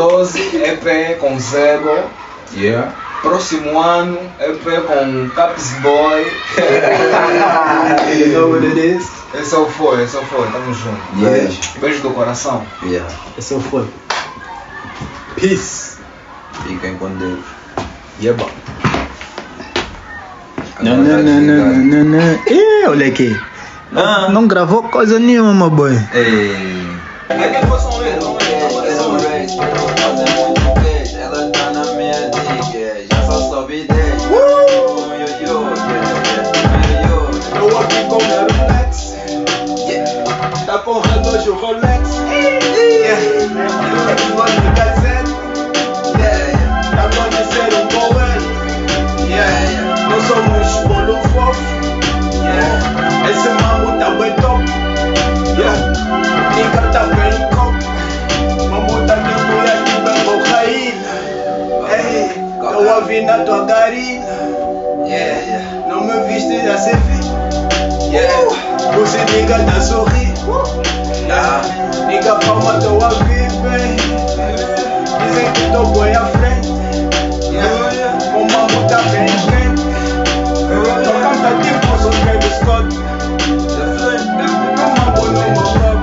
12, 0.00 0.50
dia 0.50 0.76
12, 0.76 0.88
EP 0.88 1.18
com 1.18 1.38
Zego. 1.38 2.04
Yeah. 2.56 2.94
Próximo 3.20 3.78
ano, 3.78 4.18
EP 4.40 4.64
com 4.86 5.28
Caps 5.34 5.72
Boy. 5.82 6.26
You 8.16 8.28
know 8.32 8.50
what 8.50 8.66
it 8.66 8.78
is? 8.78 9.06
Esse 9.34 9.54
é 9.54 9.58
o 9.58 9.66
foi, 9.66 10.02
esse 10.02 10.16
é 10.16 10.20
o 10.20 10.24
foi, 10.24 10.46
tamo 10.50 10.72
junto. 10.72 11.00
Yeah. 11.18 11.54
Beijo 11.80 12.00
do 12.00 12.10
coração. 12.10 12.66
Yeah. 12.82 13.08
Esse 13.38 13.52
é 13.52 13.56
o 13.58 13.60
foi. 13.60 13.86
Peace. 15.36 15.98
Fiquem 16.66 16.96
com 16.96 17.10
Deus. 17.10 17.40
Agora 20.78 21.04
tá 21.04 21.22
desligado. 21.22 21.76
não, 21.84 22.04
não. 22.04 22.34
Ih, 22.46 22.88
olha 22.88 23.06
aqui. 23.06 23.38
Ah. 23.94 24.28
Não 24.30 24.46
gravou 24.46 24.84
coisa 24.84 25.18
nenhuma, 25.18 25.68
boy. 25.68 25.92
Ei. 26.14 26.80
Eu 63.00 63.02
ouvi 63.02 63.22
na 63.22 63.38
tua 63.44 63.64
carina. 63.66 64.26
Yeah, 65.06 65.40
yeah. 65.40 65.88
Não 65.88 66.04
me 66.04 66.20
viste 66.26 66.54
a 66.68 66.76
servir. 66.76 67.24
Yeah. 68.10 68.30
Você 68.94 69.18
nigga 69.32 69.58
tá 69.64 69.80
sorrir. 69.80 70.34
Yeah. 71.26 71.62
Nigga 72.06 72.34
palma 72.36 72.78
tô 72.80 73.02
a 73.02 73.08
viver. 73.24 73.96
Dizem 75.18 75.52
que 75.52 75.72
tô 75.72 75.84
boi 75.86 76.12
à 76.12 76.26
frente. 76.26 76.68
Yeah. 77.50 78.18
O 78.36 78.88
tá 78.88 78.98
bem 79.10 79.26
quente. 79.26 79.84
Tô 81.04 81.12
canta 81.12 81.50
tipo 81.62 81.90
sou 82.02 82.10
Travis 82.10 82.54
Scott. 82.56 82.88
O 84.76 84.88
mambo 84.96 85.24
no 85.26 85.40
meu 85.40 85.68
rap. 85.80 86.00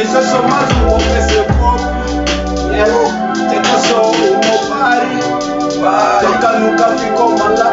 Esse 0.00 0.16
é 0.16 0.22
só 0.22 0.42
mais 0.42 0.70
um 0.76 0.94
homem 0.94 1.18
esse 1.18 1.36
copo. 1.58 2.72
Yeah 2.72 3.29
toka 5.80 6.50
luka 6.60 6.86
fiko 6.98 7.24
malaa 7.38 7.70